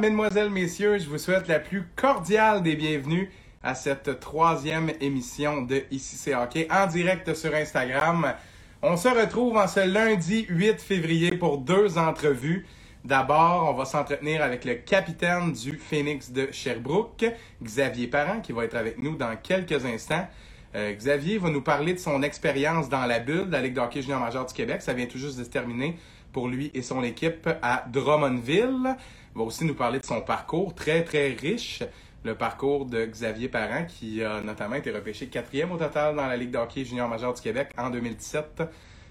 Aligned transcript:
Mesdemoiselles, 0.00 0.50
Messieurs, 0.50 0.98
je 0.98 1.08
vous 1.08 1.16
souhaite 1.16 1.48
la 1.48 1.58
plus 1.58 1.84
cordiale 1.96 2.62
des 2.62 2.76
bienvenues 2.76 3.30
à 3.62 3.74
cette 3.74 4.20
troisième 4.20 4.92
émission 5.00 5.62
de 5.62 5.84
Ici 5.90 6.16
c'est 6.16 6.34
hockey 6.34 6.68
en 6.70 6.86
direct 6.86 7.32
sur 7.34 7.54
Instagram. 7.54 8.34
On 8.82 8.98
se 8.98 9.08
retrouve 9.08 9.56
en 9.56 9.66
ce 9.66 9.80
lundi 9.80 10.44
8 10.50 10.80
février 10.80 11.32
pour 11.32 11.58
deux 11.58 11.96
entrevues. 11.96 12.66
D'abord, 13.04 13.70
on 13.70 13.76
va 13.76 13.86
s'entretenir 13.86 14.42
avec 14.42 14.66
le 14.66 14.74
capitaine 14.74 15.52
du 15.52 15.78
Phoenix 15.78 16.30
de 16.30 16.48
Sherbrooke, 16.52 17.24
Xavier 17.62 18.06
Parent, 18.06 18.40
qui 18.40 18.52
va 18.52 18.64
être 18.64 18.76
avec 18.76 19.02
nous 19.02 19.16
dans 19.16 19.34
quelques 19.36 19.84
instants. 19.86 20.28
Euh, 20.74 20.92
Xavier 20.92 21.38
va 21.38 21.48
nous 21.48 21.62
parler 21.62 21.94
de 21.94 21.98
son 21.98 22.22
expérience 22.22 22.90
dans 22.90 23.06
la 23.06 23.18
bulle 23.18 23.46
de 23.46 23.52
la 23.52 23.62
Ligue 23.62 23.74
de 23.74 23.80
hockey 23.80 24.02
junior 24.02 24.20
major 24.20 24.44
du 24.44 24.52
Québec. 24.52 24.82
Ça 24.82 24.92
vient 24.92 25.06
tout 25.06 25.18
juste 25.18 25.38
de 25.38 25.44
se 25.44 25.48
terminer 25.48 25.96
pour 26.32 26.48
lui 26.48 26.70
et 26.74 26.82
son 26.82 27.02
équipe 27.02 27.48
à 27.62 27.84
Drummondville. 27.90 28.96
Va 29.36 29.42
aussi 29.42 29.66
nous 29.66 29.74
parler 29.74 29.98
de 29.98 30.04
son 30.06 30.22
parcours 30.22 30.74
très, 30.74 31.04
très 31.04 31.34
riche. 31.34 31.82
Le 32.24 32.34
parcours 32.34 32.86
de 32.86 33.04
Xavier 33.04 33.50
Parent, 33.50 33.84
qui 33.84 34.24
a 34.24 34.40
notamment 34.40 34.76
été 34.76 34.90
repêché 34.90 35.26
quatrième 35.26 35.70
au 35.72 35.76
total 35.76 36.16
dans 36.16 36.26
la 36.26 36.38
Ligue 36.38 36.52
de 36.52 36.56
hockey 36.56 36.86
junior 36.86 37.06
major 37.06 37.34
du 37.34 37.42
Québec 37.42 37.68
en 37.76 37.90
2017 37.90 38.62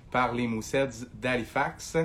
par 0.10 0.34
les 0.34 0.48
Mooseheads 0.48 1.06
d'Halifax. 1.14 1.98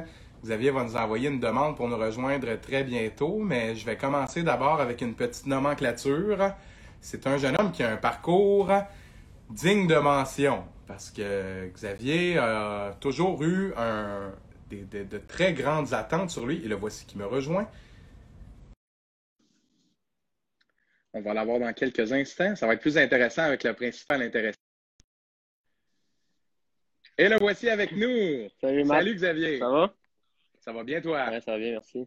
Xavier 0.45 0.70
va 0.70 0.84
nous 0.84 0.96
envoyer 0.96 1.30
une 1.30 1.41
demande 1.41 1.79
pour 1.79 1.88
nous 1.88 1.96
rejoindre 1.96 2.60
très 2.60 2.84
bientôt, 2.84 3.38
mais 3.38 3.74
je 3.74 3.87
vais 3.87 3.96
commencer 3.96 4.43
d'abord 4.43 4.82
avec 4.82 5.01
une 5.01 5.15
petite 5.15 5.46
nomenclature. 5.46 6.52
C'est 7.01 7.27
un 7.27 7.38
jeune 7.38 7.57
homme 7.59 7.73
qui 7.73 7.82
a 7.82 7.91
un 7.91 7.96
parcours 7.96 8.71
digne 9.48 9.87
de 9.87 9.96
mention, 9.96 10.65
parce 10.87 11.10
que 11.10 11.71
Xavier 11.73 12.37
a 12.37 12.95
toujours 13.01 13.43
eu 13.43 13.73
un, 13.79 14.30
de 14.71 15.18
très 15.27 15.55
grandes 15.55 15.95
attentes 15.95 16.29
sur 16.29 16.45
lui, 16.45 16.62
et 16.62 16.68
le 16.68 16.77
voici 16.77 17.07
qui 17.07 17.16
me 17.16 17.24
rejoint. 17.24 17.66
On 21.12 21.20
va 21.20 21.34
l'avoir 21.34 21.58
dans 21.58 21.72
quelques 21.72 22.12
instants. 22.12 22.54
Ça 22.54 22.66
va 22.66 22.74
être 22.74 22.80
plus 22.80 22.96
intéressant 22.96 23.42
avec 23.42 23.64
le 23.64 23.74
principal 23.74 24.22
intéressant. 24.22 24.58
Et 27.18 27.28
le 27.28 27.36
voici 27.36 27.68
avec 27.68 27.92
nous. 27.92 28.48
Salut, 28.60 28.86
Salut 28.86 29.14
Xavier. 29.14 29.58
Ça 29.58 29.68
va? 29.68 29.94
Ça 30.60 30.72
va 30.72 30.84
bien, 30.84 31.00
toi? 31.00 31.26
Oui, 31.30 31.40
ça 31.42 31.52
va 31.52 31.58
bien, 31.58 31.72
merci. 31.72 32.06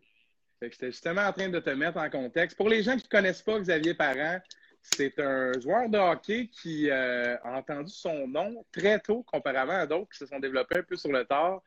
J'étais 0.62 0.88
justement 0.88 1.22
en 1.22 1.34
train 1.34 1.50
de 1.50 1.60
te 1.60 1.70
mettre 1.72 1.98
en 1.98 2.10
contexte. 2.10 2.56
Pour 2.56 2.70
les 2.70 2.84
gens 2.84 2.96
qui 2.96 3.04
ne 3.04 3.10
connaissent 3.10 3.42
pas 3.42 3.60
Xavier 3.60 3.94
Parent, 3.94 4.40
c'est 4.82 5.20
un 5.20 5.52
joueur 5.60 5.90
de 5.90 5.98
hockey 5.98 6.48
qui 6.48 6.90
euh, 6.90 7.38
a 7.44 7.58
entendu 7.58 7.92
son 7.92 8.28
nom 8.28 8.66
très 8.72 9.00
tôt, 9.00 9.24
comparément 9.24 9.74
à 9.74 9.86
d'autres 9.86 10.10
qui 10.12 10.20
se 10.20 10.26
sont 10.26 10.40
développés 10.40 10.80
un 10.80 10.84
peu 10.84 10.96
sur 10.96 11.12
le 11.12 11.26
tard. 11.26 11.62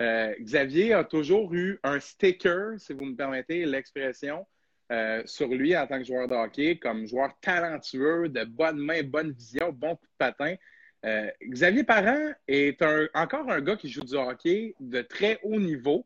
Euh, 0.00 0.34
Xavier 0.40 0.94
a 0.94 1.04
toujours 1.04 1.52
eu 1.54 1.78
un 1.82 1.98
sticker, 1.98 2.78
si 2.78 2.92
vous 2.92 3.04
me 3.04 3.16
permettez 3.16 3.64
l'expression, 3.66 4.46
euh, 4.92 5.22
sur 5.26 5.48
lui 5.48 5.76
en 5.76 5.86
tant 5.86 5.98
que 5.98 6.04
joueur 6.04 6.28
de 6.28 6.34
hockey, 6.34 6.78
comme 6.78 7.06
joueur 7.06 7.38
talentueux, 7.40 8.28
de 8.28 8.44
bonne 8.44 8.78
main, 8.78 9.02
bonne 9.02 9.32
vision, 9.32 9.72
bon 9.72 9.96
coup 9.96 10.06
de 10.06 10.16
patin. 10.18 10.54
Xavier 11.42 11.84
Parent 11.84 12.32
est 12.48 12.82
encore 13.14 13.50
un 13.50 13.60
gars 13.60 13.76
qui 13.76 13.88
joue 13.88 14.02
du 14.02 14.14
hockey 14.16 14.74
de 14.80 15.00
très 15.02 15.38
haut 15.42 15.60
niveau. 15.60 16.04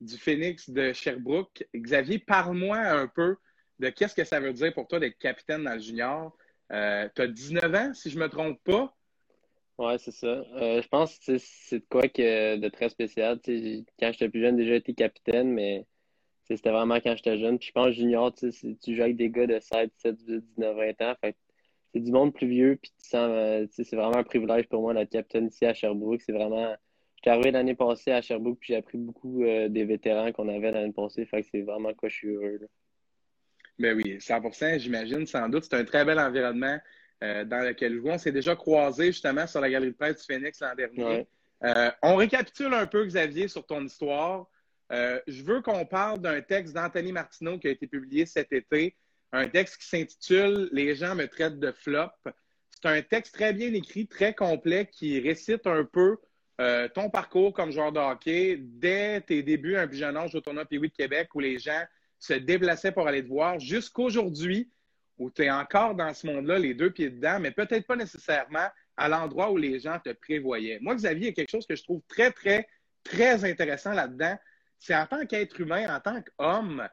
du 0.00 0.16
Phoenix 0.16 0.70
de 0.70 0.92
Sherbrooke. 0.92 1.64
Xavier, 1.74 2.18
parle-moi 2.18 2.78
un 2.78 3.06
peu 3.06 3.36
de 3.78 3.88
qu'est-ce 3.90 4.14
que 4.14 4.24
ça 4.24 4.40
veut 4.40 4.52
dire 4.52 4.72
pour 4.74 4.88
toi 4.88 5.00
d'être 5.00 5.18
capitaine 5.18 5.64
dans 5.64 5.74
le 5.74 5.80
junior. 5.80 6.36
Euh, 6.72 7.08
tu 7.14 7.22
as 7.22 7.26
19 7.26 7.74
ans, 7.74 7.94
si 7.94 8.10
je 8.10 8.18
ne 8.18 8.24
me 8.24 8.28
trompe 8.28 8.62
pas. 8.64 8.96
Oui, 9.78 9.92
c'est 9.98 10.12
ça. 10.12 10.26
Euh, 10.26 10.82
je 10.82 10.88
pense 10.88 11.18
que 11.18 11.38
c'est 11.38 11.78
de 11.78 11.84
quoi 11.88 12.08
que 12.08 12.56
de 12.56 12.68
très 12.68 12.88
spécial. 12.88 13.40
quand 13.44 14.12
j'étais 14.12 14.28
plus 14.28 14.40
jeune, 14.40 14.56
déjà 14.56 14.74
été 14.74 14.92
capitaine, 14.92 15.52
mais 15.52 15.86
c'était 16.44 16.70
vraiment 16.70 16.96
quand 16.96 17.14
j'étais 17.16 17.38
jeune. 17.38 17.58
Puis 17.58 17.68
je 17.68 17.72
pense 17.72 17.94
junior, 17.94 18.34
tu 18.34 18.94
joues 18.94 19.02
avec 19.02 19.16
des 19.16 19.30
gars 19.30 19.46
de 19.46 19.60
7, 19.60 19.90
17, 19.94 20.16
18, 20.16 20.44
19, 20.56 20.76
20 20.76 21.02
ans. 21.02 21.14
c'est 21.92 22.00
du 22.00 22.10
monde 22.10 22.34
plus 22.34 22.48
vieux, 22.48 22.78
puis 22.82 22.92
euh, 23.14 23.66
c'est 23.70 23.94
vraiment 23.94 24.16
un 24.16 24.24
privilège 24.24 24.68
pour 24.68 24.82
moi 24.82 24.94
d'être 24.94 25.10
capitaine 25.10 25.46
ici 25.46 25.64
à 25.64 25.74
Sherbrooke. 25.74 26.22
C'est 26.22 26.32
vraiment 26.32 26.74
J'étais 27.18 27.30
arrivé 27.30 27.50
l'année 27.50 27.74
passée 27.74 28.12
à 28.12 28.22
Sherbrooke, 28.22 28.58
puis 28.60 28.68
j'ai 28.68 28.76
appris 28.76 28.96
beaucoup 28.96 29.42
euh, 29.42 29.68
des 29.68 29.84
vétérans 29.84 30.30
qu'on 30.30 30.48
avait 30.48 30.70
l'année 30.70 30.92
passée. 30.92 31.24
Fait 31.26 31.42
que 31.42 31.48
c'est 31.50 31.62
vraiment 31.62 31.92
quoi 31.94 32.08
je 32.08 32.14
suis 32.14 32.28
heureux. 32.28 32.60
Ben 33.76 33.96
oui, 33.96 34.20
100 34.20 34.78
j'imagine, 34.78 35.26
sans 35.26 35.48
doute. 35.48 35.64
C'est 35.64 35.74
un 35.74 35.84
très 35.84 36.04
bel 36.04 36.18
environnement 36.20 36.78
euh, 37.22 37.44
dans 37.44 37.60
lequel. 37.60 38.00
On 38.04 38.18
s'est 38.18 38.32
déjà 38.32 38.56
croisé 38.56 39.06
justement 39.06 39.46
sur 39.46 39.60
la 39.60 39.70
galerie 39.70 39.90
de 39.90 39.96
presse 39.96 40.18
du 40.18 40.34
Phoenix 40.34 40.60
l'an 40.60 40.74
dernier. 40.74 41.26
Euh, 41.64 41.90
on 42.02 42.16
récapitule 42.16 42.72
un 42.74 42.86
peu, 42.86 43.04
Xavier, 43.04 43.48
sur 43.48 43.66
ton 43.66 43.84
histoire. 43.84 44.46
je 44.90 45.42
veux 45.42 45.60
qu'on 45.60 45.84
parle 45.84 46.20
d'un 46.20 46.40
texte 46.40 46.74
d'Anthony 46.74 47.12
Martineau 47.12 47.58
qui 47.58 47.68
a 47.68 47.70
été 47.70 47.86
publié 47.86 48.26
cet 48.26 48.52
été. 48.52 48.96
Un 49.32 49.48
texte 49.48 49.82
qui 49.82 49.88
s'intitule 49.88 50.68
Les 50.72 50.94
gens 50.94 51.14
me 51.14 51.26
traitent 51.26 51.58
de 51.58 51.72
flop. 51.72 52.10
C'est 52.70 52.88
un 52.88 53.02
texte 53.02 53.34
très 53.34 53.52
bien 53.52 53.72
écrit, 53.74 54.06
très 54.06 54.34
complet, 54.34 54.88
qui 54.90 55.18
récite 55.20 55.66
un 55.66 55.84
peu 55.84 56.16
euh, 56.60 56.88
ton 56.88 57.08
parcours 57.08 57.52
comme 57.52 57.70
joueur 57.70 57.92
de 57.92 58.00
hockey 58.00 58.58
dès 58.60 59.20
tes 59.20 59.44
débuts 59.44 59.76
un 59.76 59.86
plus 59.86 59.98
jeune 59.98 60.16
âge 60.16 60.34
au 60.34 60.40
tournoi 60.40 60.64
Pee-Wee 60.64 60.88
de 60.88 60.94
Québec 60.94 61.28
où 61.34 61.40
les 61.40 61.58
gens 61.58 61.84
se 62.18 62.34
déplaçaient 62.34 62.90
pour 62.90 63.06
aller 63.06 63.22
te 63.22 63.28
voir 63.28 63.60
jusqu'aujourd'hui 63.60 64.68
où 65.18 65.30
tu 65.30 65.42
es 65.42 65.50
encore 65.50 65.94
dans 65.94 66.14
ce 66.14 66.26
monde-là, 66.26 66.58
les 66.58 66.74
deux 66.74 66.90
pieds 66.90 67.10
dedans, 67.10 67.38
mais 67.40 67.50
peut-être 67.50 67.86
pas 67.86 67.96
nécessairement 67.96 68.68
à 68.96 69.08
l'endroit 69.08 69.50
où 69.50 69.56
les 69.56 69.78
gens 69.80 69.98
te 69.98 70.10
prévoyaient. 70.10 70.78
Moi, 70.80 70.94
Xavier, 70.94 71.26
il 71.26 71.26
y 71.26 71.28
a 71.30 71.32
quelque 71.32 71.50
chose 71.50 71.66
que 71.66 71.76
je 71.76 71.82
trouve 71.82 72.02
très, 72.08 72.32
très, 72.32 72.68
très 73.04 73.44
intéressant 73.44 73.92
là-dedans. 73.92 74.38
C'est 74.78 74.94
en 74.94 75.06
tant 75.06 75.26
qu'être 75.26 75.60
humain, 75.60 75.94
en 75.94 76.00
tant 76.00 76.22
qu'homme, 76.22 76.88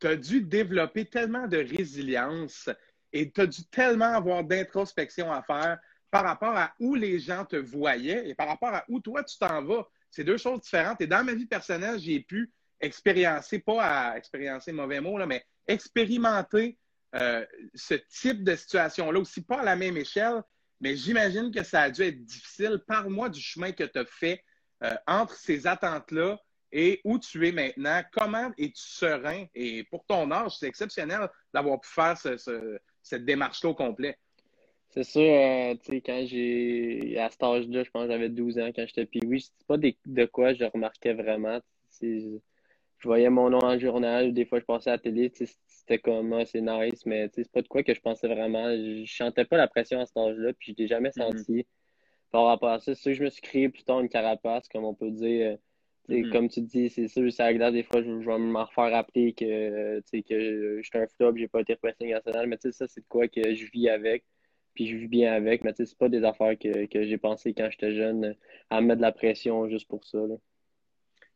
tu 0.00 0.06
as 0.06 0.16
dû 0.16 0.40
développer 0.40 1.04
tellement 1.04 1.46
de 1.46 1.58
résilience 1.58 2.68
et 3.12 3.30
tu 3.30 3.40
as 3.40 3.46
dû 3.46 3.64
tellement 3.66 4.14
avoir 4.14 4.44
d'introspection 4.44 5.32
à 5.32 5.42
faire 5.42 5.78
par 6.10 6.24
rapport 6.24 6.56
à 6.56 6.72
où 6.80 6.94
les 6.94 7.18
gens 7.18 7.44
te 7.44 7.56
voyaient 7.56 8.28
et 8.28 8.34
par 8.34 8.48
rapport 8.48 8.74
à 8.74 8.84
où 8.88 9.00
toi 9.00 9.22
tu 9.24 9.36
t'en 9.38 9.62
vas. 9.62 9.88
C'est 10.10 10.24
deux 10.24 10.38
choses 10.38 10.60
différentes. 10.60 11.00
Et 11.00 11.06
dans 11.06 11.24
ma 11.24 11.34
vie 11.34 11.46
personnelle, 11.46 11.98
j'ai 11.98 12.20
pu 12.20 12.50
expériencer, 12.80 13.58
pas 13.58 13.82
à 13.82 14.16
expériencer 14.16 14.72
mauvais 14.72 15.00
mot, 15.00 15.18
là, 15.18 15.26
mais 15.26 15.44
expérimenter 15.66 16.78
euh, 17.14 17.44
ce 17.74 17.94
type 17.94 18.44
de 18.44 18.54
situation-là 18.54 19.18
aussi, 19.20 19.42
pas 19.42 19.60
à 19.60 19.64
la 19.64 19.76
même 19.76 19.96
échelle, 19.96 20.42
mais 20.80 20.96
j'imagine 20.96 21.50
que 21.50 21.62
ça 21.62 21.82
a 21.82 21.90
dû 21.90 22.02
être 22.02 22.24
difficile. 22.24 22.82
Parle-moi 22.86 23.28
du 23.28 23.40
chemin 23.40 23.72
que 23.72 23.84
tu 23.84 23.98
as 23.98 24.04
fait 24.04 24.42
euh, 24.84 24.94
entre 25.06 25.34
ces 25.34 25.66
attentes-là 25.66 26.38
et 26.70 27.00
où 27.04 27.18
tu 27.18 27.46
es 27.48 27.52
maintenant. 27.52 28.02
Comment 28.12 28.50
es-tu 28.58 28.82
serein? 28.82 29.46
Et 29.54 29.84
pour 29.84 30.04
ton 30.04 30.30
âge, 30.30 30.58
c'est 30.58 30.66
exceptionnel 30.66 31.28
d'avoir 31.52 31.80
pu 31.80 31.88
faire 31.88 32.16
cette 32.18 33.24
démarche-là 33.24 33.70
au 33.70 33.74
complet. 33.74 34.18
C'est 34.90 35.04
sûr, 35.04 35.20
euh, 35.20 35.74
tu 35.74 35.92
sais, 35.92 36.00
quand 36.00 36.24
j'ai. 36.26 37.18
À 37.18 37.28
cet 37.30 37.42
âge-là, 37.42 37.84
je 37.84 37.90
pense 37.90 38.06
que 38.06 38.12
j'avais 38.12 38.28
12 38.28 38.58
ans 38.58 38.70
quand 38.74 38.86
j'étais 38.86 39.06
puis 39.06 39.20
oui, 39.26 39.40
c'est 39.40 39.66
pas 39.66 39.76
de 39.76 40.24
quoi 40.26 40.54
je 40.54 40.64
remarquais 40.64 41.14
vraiment. 41.14 41.60
Je 42.98 43.06
voyais 43.06 43.30
mon 43.30 43.50
nom 43.50 43.58
en 43.58 43.78
journal, 43.78 44.32
des 44.32 44.44
fois 44.44 44.58
je 44.58 44.64
passais 44.64 44.90
à 44.90 44.94
la 44.94 44.98
télé, 44.98 45.30
c'était 45.32 45.98
comme 45.98 46.32
ah, 46.32 46.44
c'est 46.44 46.60
nice, 46.60 47.06
mais 47.06 47.28
c'est 47.32 47.50
pas 47.50 47.62
de 47.62 47.68
quoi 47.68 47.82
que 47.84 47.94
je 47.94 48.00
pensais 48.00 48.26
vraiment. 48.26 48.70
Je, 48.74 49.04
chantais 49.06 49.44
pas 49.44 49.56
la 49.56 49.68
pression 49.68 50.00
à 50.00 50.06
cet 50.06 50.16
âge-là, 50.16 50.52
puis 50.58 50.74
je 50.76 50.82
l'ai 50.82 50.88
jamais 50.88 51.10
mm-hmm. 51.10 51.32
senti 51.32 51.66
par 52.32 52.46
rapport 52.46 52.70
à 52.70 52.80
ça. 52.80 52.94
C'est 52.94 53.00
sûr 53.00 53.12
que 53.12 53.18
je 53.18 53.24
me 53.24 53.30
suis 53.30 53.42
créé 53.42 53.68
plus 53.68 53.84
tard 53.84 54.00
une 54.00 54.08
carapace, 54.08 54.68
comme 54.68 54.84
on 54.84 54.94
peut 54.94 55.10
dire. 55.12 55.58
Euh, 56.10 56.14
mm-hmm. 56.14 56.32
Comme 56.32 56.48
tu 56.48 56.60
dis, 56.62 56.90
c'est 56.90 57.08
sûr, 57.08 57.32
ça 57.32 57.46
agréable 57.46 57.76
des 57.76 57.84
fois, 57.84 58.02
je, 58.02 58.10
vais 58.10 58.38
m'en 58.38 58.64
refaire 58.64 58.90
rappeler 58.90 59.32
que, 59.32 60.00
que 60.00 60.80
je 60.80 60.82
suis 60.82 60.98
un 60.98 61.06
flop, 61.06 61.36
j'ai 61.36 61.48
pas 61.48 61.60
été 61.60 61.74
repressé 61.74 62.08
national, 62.08 62.48
mais 62.48 62.56
ça, 62.60 62.88
c'est 62.88 63.00
de 63.00 63.06
quoi 63.08 63.28
que 63.28 63.54
je 63.54 63.70
vis 63.70 63.88
avec 63.88 64.24
puis 64.78 64.86
je 64.86 64.96
vis 64.96 65.08
bien 65.08 65.32
avec. 65.34 65.64
Mais 65.64 65.72
c'est 65.76 65.98
pas 65.98 66.08
des 66.08 66.24
affaires 66.24 66.56
que, 66.58 66.86
j'ai 67.02 67.18
pensé 67.18 67.52
quand 67.52 67.68
j'étais 67.70 67.92
jeune 67.94 68.36
à 68.70 68.80
mettre 68.80 68.98
de 68.98 69.02
la 69.02 69.12
pression 69.12 69.68
juste 69.68 69.88
pour 69.88 70.04
ça. 70.04 70.18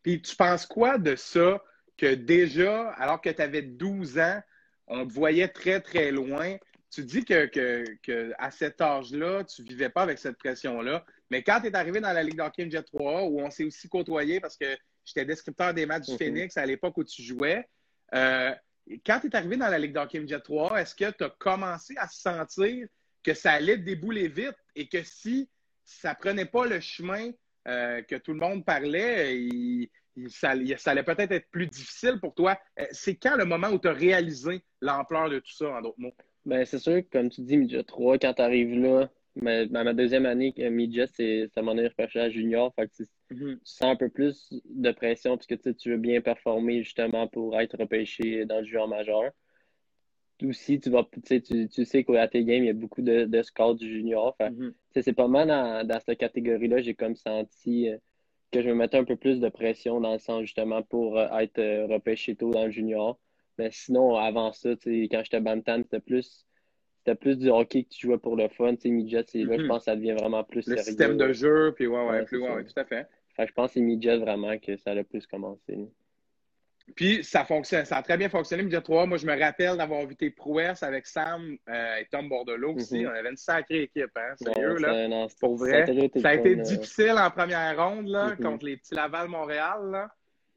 Puis 0.02 0.20
tu 0.20 0.37
penses 0.37 0.66
quoi 0.66 0.99
de 0.99 1.16
ça 1.16 1.62
que 1.96 2.14
déjà, 2.14 2.90
alors 2.93 3.20
que 3.20 3.31
tu 3.31 3.43
avais 3.43 3.62
12 3.62 4.19
ans, 4.19 4.40
on 4.87 5.06
te 5.06 5.12
voyait 5.12 5.49
très, 5.49 5.81
très 5.81 6.10
loin? 6.10 6.56
Tu 6.90 7.04
dis 7.04 7.25
que, 7.25 7.46
que, 7.46 8.32
à 8.38 8.50
cet 8.50 8.81
âge-là, 8.81 9.44
tu 9.44 9.62
vivais 9.62 9.88
pas 9.88 10.02
avec 10.02 10.19
cette 10.19 10.37
pression-là. 10.37 11.04
Mais 11.31 11.43
quand 11.43 11.60
tu 11.60 11.69
es 11.69 11.76
arrivé 11.76 12.00
dans 12.00 12.12
la 12.12 12.22
Ligue 12.22 12.37
d'hockey 12.37 12.69
Jet 12.70 12.82
3 12.82 13.25
où 13.25 13.40
on 13.40 13.50
s'est 13.50 13.64
aussi 13.64 13.88
côtoyé 13.88 14.40
parce 14.40 14.56
que 14.56 14.76
j'étais 15.04 15.25
descripteur 15.25 15.72
des 15.72 15.87
matchs 15.87 16.06
du 16.06 16.12
mm-hmm. 16.12 16.19
Phoenix 16.19 16.56
à 16.56 16.66
l'époque 16.66 16.98
où 16.98 17.05
tu 17.05 17.22
jouais, 17.22 17.66
euh, 18.14 18.52
quand 19.06 19.20
tu 19.20 19.28
es 19.28 19.37
arrivé 19.37 19.56
dans 19.56 19.69
la 19.69 19.78
Ligue 19.78 19.94
d'hockey 19.94 20.26
Jet 20.26 20.40
3, 20.40 20.82
est-ce 20.82 20.94
que 20.94 21.10
tu 21.10 21.25
as 21.25 21.31
commencé 21.31 21.94
à 21.96 22.08
sentir 22.08 22.87
que 23.22 23.34
ça 23.34 23.52
allait 23.52 23.78
débouler 23.78 24.28
vite 24.28 24.56
et 24.75 24.88
que 24.88 25.02
si 25.02 25.48
ça 25.84 26.14
prenait 26.14 26.46
pas 26.46 26.66
le 26.66 26.81
chemin 26.81 27.31
euh, 27.69 28.03
que 28.03 28.17
tout 28.17 28.32
le 28.32 28.38
monde 28.38 28.64
parlait, 28.64 29.38
ça, 30.29 30.50
allait 30.50 31.03
peut-être 31.03 31.32
être 31.32 31.49
plus 31.50 31.67
difficile 31.67 32.19
pour 32.20 32.35
toi. 32.35 32.59
Euh, 32.79 32.87
c'est 32.91 33.14
quand 33.14 33.37
le 33.37 33.44
moment 33.44 33.69
où 33.69 33.79
tu 33.79 33.88
as 33.88 33.93
réalisé 33.93 34.62
l'ampleur 34.81 35.31
de 35.31 35.38
tout 35.38 35.53
ça, 35.53 35.70
en 35.70 35.81
d'autres 35.81 36.00
mots? 36.00 36.14
Ben, 36.44 36.64
c'est 36.64 36.79
sûr, 36.79 37.03
comme 37.11 37.31
tu 37.31 37.43
dis, 37.43 37.56
Midget 37.56 37.85
3, 37.85 38.19
quand 38.19 38.35
tu 38.35 38.43
arrives 38.43 38.79
là, 38.79 39.09
Mais 39.37 39.67
ma 39.67 39.94
deuxième 39.94 40.26
année, 40.26 40.53
midget, 40.59 41.06
c'est 41.06 41.49
mon 41.56 41.75
repêché 41.75 42.31
junior. 42.32 42.75
Fait 42.75 42.88
que 42.88 43.03
mm-hmm. 43.32 43.55
tu 43.55 43.61
sens 43.65 43.93
un 43.93 43.97
peu 43.97 44.08
plus 44.08 44.53
de 44.65 44.91
pression 44.91 45.37
parce 45.37 45.47
que 45.47 45.55
tu 45.55 45.91
veux 45.91 45.99
bien 45.99 46.20
performer 46.20 46.82
justement 46.82 47.29
pour 47.29 47.58
être 47.58 47.79
repêché 47.79 48.44
dans 48.44 48.58
le 48.58 48.65
junior 48.65 48.88
majeur. 48.88 49.31
Aussi, 50.43 50.81
tu 50.81 50.91
vas 50.91 51.08
tu, 51.25 51.69
tu 51.69 51.85
sais 51.85 52.03
qu'à 52.03 52.26
tes 52.26 52.44
games, 52.44 52.65
il 52.65 52.67
y 52.67 52.70
a 52.70 52.75
beaucoup 52.75 53.03
de, 53.03 53.25
de 53.25 53.43
scouts 53.43 53.75
du 53.75 53.88
junior. 53.88 54.37
Mm-hmm. 54.41 54.73
C'est 54.94 55.12
pas 55.12 55.29
mal 55.29 55.49
dans, 55.49 55.87
dans 55.87 56.00
cette 56.00 56.19
catégorie-là, 56.19 56.83
j'ai 56.83 56.94
comme 56.94 57.17
senti 57.17 57.89
euh, 57.89 57.97
que 58.50 58.62
je 58.62 58.69
me 58.69 58.75
mettais 58.75 58.99
un 58.99 59.05
peu 59.05 59.17
plus 59.17 59.41
de 59.41 59.49
pression 59.49 60.00
dans 60.00 60.12
le 60.12 60.19
sens 60.19 60.43
justement 60.43 60.83
pour 60.83 61.19
euh, 61.19 61.27
être 61.39 61.59
euh, 61.59 61.87
repêché 61.87 62.37
tôt 62.37 62.50
dans 62.50 62.67
le 62.67 62.71
junior. 62.71 63.19
Mais 63.59 63.71
sinon, 63.71 64.17
avant 64.17 64.53
ça, 64.53 64.71
quand 64.71 65.23
j'étais 65.25 65.41
Bantam, 65.41 65.83
c'était 65.83 66.00
plus 66.00 66.47
c'était 67.05 67.17
plus 67.17 67.37
du 67.37 67.50
hockey 67.50 67.83
que 67.83 67.89
tu 67.89 68.06
jouais 68.06 68.19
pour 68.19 68.37
le 68.37 68.49
fun. 68.49 68.75
Tu 68.77 68.83
sais, 68.83 68.91
midget, 68.91 69.25
là, 69.35 69.56
je 69.56 69.62
mhm. 69.62 69.69
pense 69.69 69.79
que 69.79 69.85
ça 69.85 69.97
devient 69.97 70.12
vraiment 70.12 70.44
plus 70.44 70.69
le 70.69 70.77
système 70.77 71.17
de 71.17 71.33
jeu, 71.33 71.73
puis 71.75 71.87
ouais, 71.89 72.06
ouais, 72.09 72.25
plus, 72.25 72.39
ouais, 72.39 72.65
tout 72.65 72.73
à 72.77 72.85
fait. 72.85 73.09
Fait, 73.35 73.47
je 73.47 73.53
pense 73.53 73.69
que 73.69 73.75
c'est 73.75 73.81
midget 73.81 74.19
vraiment 74.19 74.56
que 74.59 74.77
ça 74.77 74.93
a 74.93 75.03
plus 75.03 75.27
commencé. 75.27 75.89
Puis 76.94 77.25
ça 77.25 77.44
fonctionne, 77.44 77.84
ça 77.84 77.96
a 77.96 78.02
très 78.02 78.17
bien 78.17 78.29
fonctionné, 78.29 78.62
Midget 78.62 78.81
3. 78.81 79.06
Moi, 79.06 79.19
je 79.19 79.26
me 79.26 79.38
rappelle 79.38 79.76
d'avoir 79.76 80.06
vu 80.06 80.17
tes 80.17 80.31
prouesses 80.31 80.82
avec 80.82 81.06
Sam 81.06 81.56
euh, 81.69 81.96
et 81.96 82.06
Tom 82.11 82.29
Bordelot 82.29 82.75
aussi. 82.75 83.00
Mhm. 83.00 83.11
On 83.11 83.14
avait 83.14 83.31
une 83.31 83.37
sacrée 83.37 83.82
équipe, 83.82 84.17
hein, 84.17 84.34
sérieux, 84.37 84.76
là. 84.79 85.26
pour 85.40 85.56
vrai. 85.56 85.87
Ça 86.20 86.29
a 86.29 86.34
été 86.34 86.56
difficile 86.56 87.14
en 87.19 87.31
première 87.31 87.76
ronde, 87.76 88.08
là, 88.08 88.31
mhm. 88.31 88.44
contre 88.44 88.67
les 88.67 88.76
petits 88.76 88.94
Laval 88.94 89.29
Montréal, 89.29 89.90
là. 89.90 90.08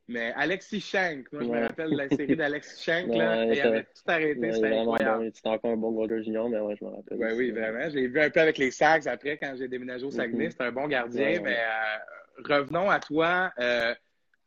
Mais 0.07 0.33
Alexis 0.35 0.81
Shank, 0.81 1.31
moi 1.31 1.41
je 1.41 1.47
me 1.47 1.59
rappelle 1.61 1.89
de 1.89 1.97
la 1.97 2.09
série 2.09 2.35
d'Alexis 2.35 2.83
Shank, 2.83 3.07
là, 3.07 3.45
il 3.45 3.59
avait 3.59 3.83
tout 3.83 4.03
arrêté, 4.05 4.51
c'était 4.51 4.77
incroyable. 4.77 5.31
C'était 5.33 5.49
encore 5.49 5.71
un 5.71 5.77
bon 5.77 5.91
goaler 5.93 6.23
junior, 6.23 6.47
mais 6.47 6.59
ouais, 6.59 6.75
je 6.79 6.85
me 6.85 6.91
rappelle. 6.91 7.17
Ben 7.17 7.35
oui, 7.35 7.49
vraiment. 7.49 7.89
Je 7.89 7.95
l'ai 7.95 8.07
vu 8.07 8.19
un 8.19 8.29
peu 8.29 8.39
avec 8.39 8.59
les 8.59 8.69
Sags 8.69 9.07
après, 9.07 9.37
quand 9.37 9.55
j'ai 9.57 9.67
déménagé 9.67 10.05
au 10.05 10.11
Saguenay. 10.11 10.47
Mm-hmm. 10.47 10.51
C'était 10.51 10.63
un 10.63 10.71
bon 10.71 10.87
gardien, 10.87 11.41
mais 11.43 11.57
euh, 11.57 12.43
revenons 12.43 12.87
à 12.87 12.99
toi. 12.99 13.51
Euh, 13.59 13.95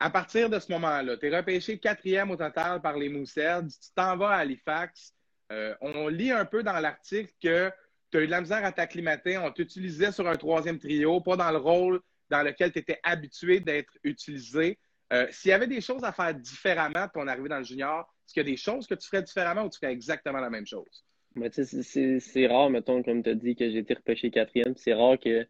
à 0.00 0.10
partir 0.10 0.48
de 0.48 0.58
ce 0.58 0.70
moment-là, 0.72 1.16
tu 1.16 1.26
es 1.26 1.36
repêché 1.36 1.78
quatrième 1.78 2.30
au 2.30 2.36
total 2.36 2.80
par 2.80 2.96
les 2.96 3.08
Moussets. 3.08 3.62
Tu 3.62 3.90
t'en 3.94 4.16
vas 4.16 4.30
à 4.30 4.36
Halifax. 4.38 5.14
Euh, 5.50 5.74
on 5.80 6.08
lit 6.08 6.30
un 6.30 6.44
peu 6.44 6.62
dans 6.62 6.78
l'article 6.78 7.32
que 7.42 7.70
tu 8.10 8.18
as 8.18 8.20
eu 8.20 8.26
de 8.26 8.30
la 8.30 8.40
misère 8.40 8.64
à 8.64 8.72
t'acclimater. 8.72 9.38
On 9.38 9.50
t'utilisait 9.50 10.12
sur 10.12 10.28
un 10.28 10.36
troisième 10.36 10.78
trio, 10.78 11.20
pas 11.20 11.36
dans 11.36 11.50
le 11.50 11.58
rôle 11.58 12.00
dans 12.30 12.42
lequel 12.42 12.72
tu 12.72 12.78
étais 12.78 13.00
habitué 13.02 13.60
d'être 13.60 13.92
utilisé. 14.04 14.78
Euh, 15.12 15.26
s'il 15.30 15.50
y 15.50 15.54
avait 15.54 15.66
des 15.66 15.80
choses 15.80 16.04
à 16.04 16.12
faire 16.12 16.34
différemment 16.34 17.06
de 17.06 17.10
ton 17.12 17.26
arrivée 17.26 17.48
dans 17.48 17.58
le 17.58 17.64
junior, 17.64 18.00
est-ce 18.26 18.34
qu'il 18.34 18.42
y 18.42 18.46
a 18.46 18.50
des 18.50 18.58
choses 18.58 18.86
que 18.86 18.94
tu 18.94 19.08
ferais 19.08 19.22
différemment 19.22 19.62
ou 19.62 19.70
tu 19.70 19.78
ferais 19.78 19.92
exactement 19.92 20.38
la 20.38 20.50
même 20.50 20.66
chose? 20.66 21.04
c'est 21.50 22.46
rare, 22.46 22.68
mettons, 22.68 23.02
comme 23.02 23.22
tu 23.22 23.30
as 23.30 23.34
dit, 23.34 23.54
que 23.54 23.70
j'ai 23.70 23.78
été 23.78 23.94
repêché 23.94 24.30
quatrième. 24.30 24.74
C'est 24.76 24.92
rare 24.92 25.18
que 25.18 25.46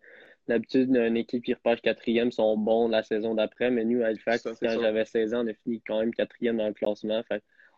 d'habitude, 0.49 0.95
une 0.95 1.17
équipe 1.17 1.45
qui 1.45 1.55
repêche 1.55 1.81
quatrième 1.81 2.33
sont 2.33 2.57
bons 2.57 2.89
la 2.89 3.03
saison 3.03 3.35
d'après, 3.35 3.71
mais 3.71 3.85
nous, 3.85 4.03
à 4.03 4.07
Halifax, 4.07 4.43
quand 4.43 4.81
j'avais 4.81 5.05
16 5.05 5.35
ans, 5.35 5.45
on 5.45 5.49
a 5.49 5.55
fini 5.55 5.81
quand 5.87 6.01
même 6.01 6.15
quatrième 6.15 6.57
dans 6.57 6.67
le 6.67 6.75
classement. 6.75 7.23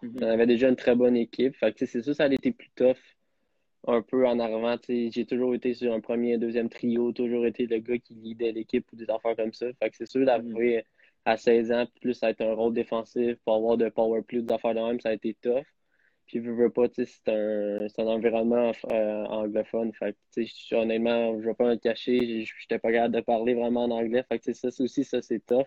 Mm-hmm. 0.02 0.24
On 0.24 0.26
avait 0.26 0.46
déjà 0.46 0.68
une 0.68 0.76
très 0.76 0.94
bonne 0.94 1.16
équipe. 1.16 1.56
c'est 1.76 2.02
sûr, 2.02 2.14
ça 2.14 2.24
a 2.24 2.32
été 2.32 2.52
plus 2.52 2.70
tough 2.74 2.96
un 3.86 4.02
peu 4.02 4.26
en 4.26 4.38
arrivant. 4.38 4.76
J'ai 4.88 5.26
toujours 5.26 5.54
été 5.54 5.74
sur 5.74 5.92
un 5.92 6.00
premier 6.00 6.34
et 6.34 6.38
deuxième 6.38 6.68
trio, 6.68 7.12
toujours 7.12 7.46
été 7.46 7.66
le 7.66 7.78
gars 7.78 7.98
qui 7.98 8.14
lidait 8.14 8.52
l'équipe 8.52 8.86
ou 8.92 8.96
des 8.96 9.10
affaires 9.10 9.36
comme 9.36 9.52
ça. 9.52 9.66
Fait 9.82 9.90
que 9.90 9.96
c'est 9.96 10.10
sûr 10.10 10.24
d'arriver. 10.24 10.78
Mm-hmm 10.78 10.84
à 11.24 11.36
16 11.36 11.72
ans, 11.72 11.86
plus 12.00 12.14
ça 12.14 12.28
a 12.28 12.30
été 12.30 12.44
un 12.44 12.54
rôle 12.54 12.74
défensif 12.74 13.36
pour 13.44 13.54
avoir 13.54 13.76
de 13.76 13.88
power 13.88 14.22
play, 14.22 14.42
des 14.42 14.52
affaires 14.52 14.74
de 14.74 14.80
même, 14.80 15.00
ça 15.00 15.10
a 15.10 15.12
été 15.12 15.36
tough. 15.40 15.64
Puis, 16.30 16.38
veux, 16.38 16.54
veux 16.54 16.70
pas, 16.70 16.86
c'est 16.94 17.28
un, 17.28 17.88
un 17.98 18.06
environnement 18.06 18.70
euh, 18.92 19.24
anglophone. 19.24 19.92
Fait 19.92 20.16
que, 20.36 20.74
honnêtement, 20.76 21.40
je 21.40 21.46
vais 21.46 21.54
pas 21.54 21.64
me 21.64 21.74
cacher, 21.74 22.44
j'étais 22.44 22.78
pas 22.78 22.92
capable 22.92 23.16
de 23.16 23.20
parler 23.20 23.54
vraiment 23.54 23.84
en 23.84 23.90
anglais. 23.90 24.24
Fait 24.28 24.38
que, 24.38 24.52
ça 24.52 24.68
aussi, 24.78 25.02
ça, 25.02 25.20
c'est 25.22 25.44
tough. 25.44 25.66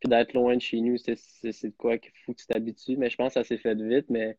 Puis 0.00 0.10
d'être 0.10 0.34
loin 0.34 0.56
de 0.56 0.60
chez 0.60 0.80
nous, 0.82 0.98
c'est 0.98 1.14
de 1.14 1.76
quoi 1.78 1.96
qu'il 1.96 2.12
faut 2.26 2.34
que 2.34 2.40
tu 2.40 2.46
t'habitues. 2.46 2.98
Mais 2.98 3.08
je 3.08 3.16
pense 3.16 3.28
que 3.28 3.40
ça 3.40 3.44
s'est 3.44 3.56
fait 3.56 3.74
vite, 3.80 4.10
mais 4.10 4.36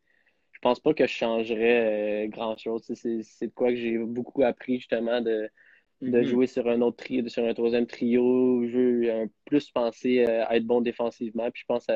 je 0.51 0.59
pense 0.59 0.79
pas 0.79 0.93
que 0.93 1.07
je 1.07 1.13
changerais 1.13 2.25
euh, 2.25 2.27
grand-chose. 2.27 2.83
C'est 2.93 3.47
de 3.47 3.53
quoi 3.55 3.69
que 3.69 3.75
j'ai 3.77 3.97
beaucoup 3.97 4.43
appris, 4.43 4.77
justement, 4.77 5.19
de 5.21 5.49
de 6.01 6.19
mhm. 6.19 6.25
jouer 6.25 6.45
sur 6.45 6.67
un 6.67 6.81
autre 6.81 6.97
trio, 6.97 7.27
sur 7.27 7.43
un 7.45 7.53
troisième 7.55 7.87
trio. 7.87 8.67
Je 8.67 8.77
veux 8.77 9.29
plus 9.45 9.71
penser 9.71 10.25
euh, 10.27 10.45
à 10.45 10.57
être 10.57 10.65
bon 10.67 10.81
défensivement. 10.81 11.49
Puis 11.49 11.61
je 11.61 11.65
pense. 11.65 11.87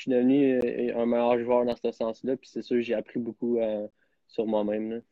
Je 0.00 0.04
suis 0.04 0.12
devenu 0.12 0.54
euh, 0.54 0.98
un 0.98 1.04
meilleur 1.04 1.38
joueur 1.38 1.66
dans 1.66 1.76
ce 1.76 1.92
sens-là. 1.92 2.34
Puis 2.34 2.48
c'est 2.50 2.62
sûr, 2.62 2.80
j'ai 2.80 2.94
appris 2.94 3.20
beaucoup 3.20 3.60
euh, 3.60 3.86
sur 4.28 4.46
moi-même. 4.46 5.02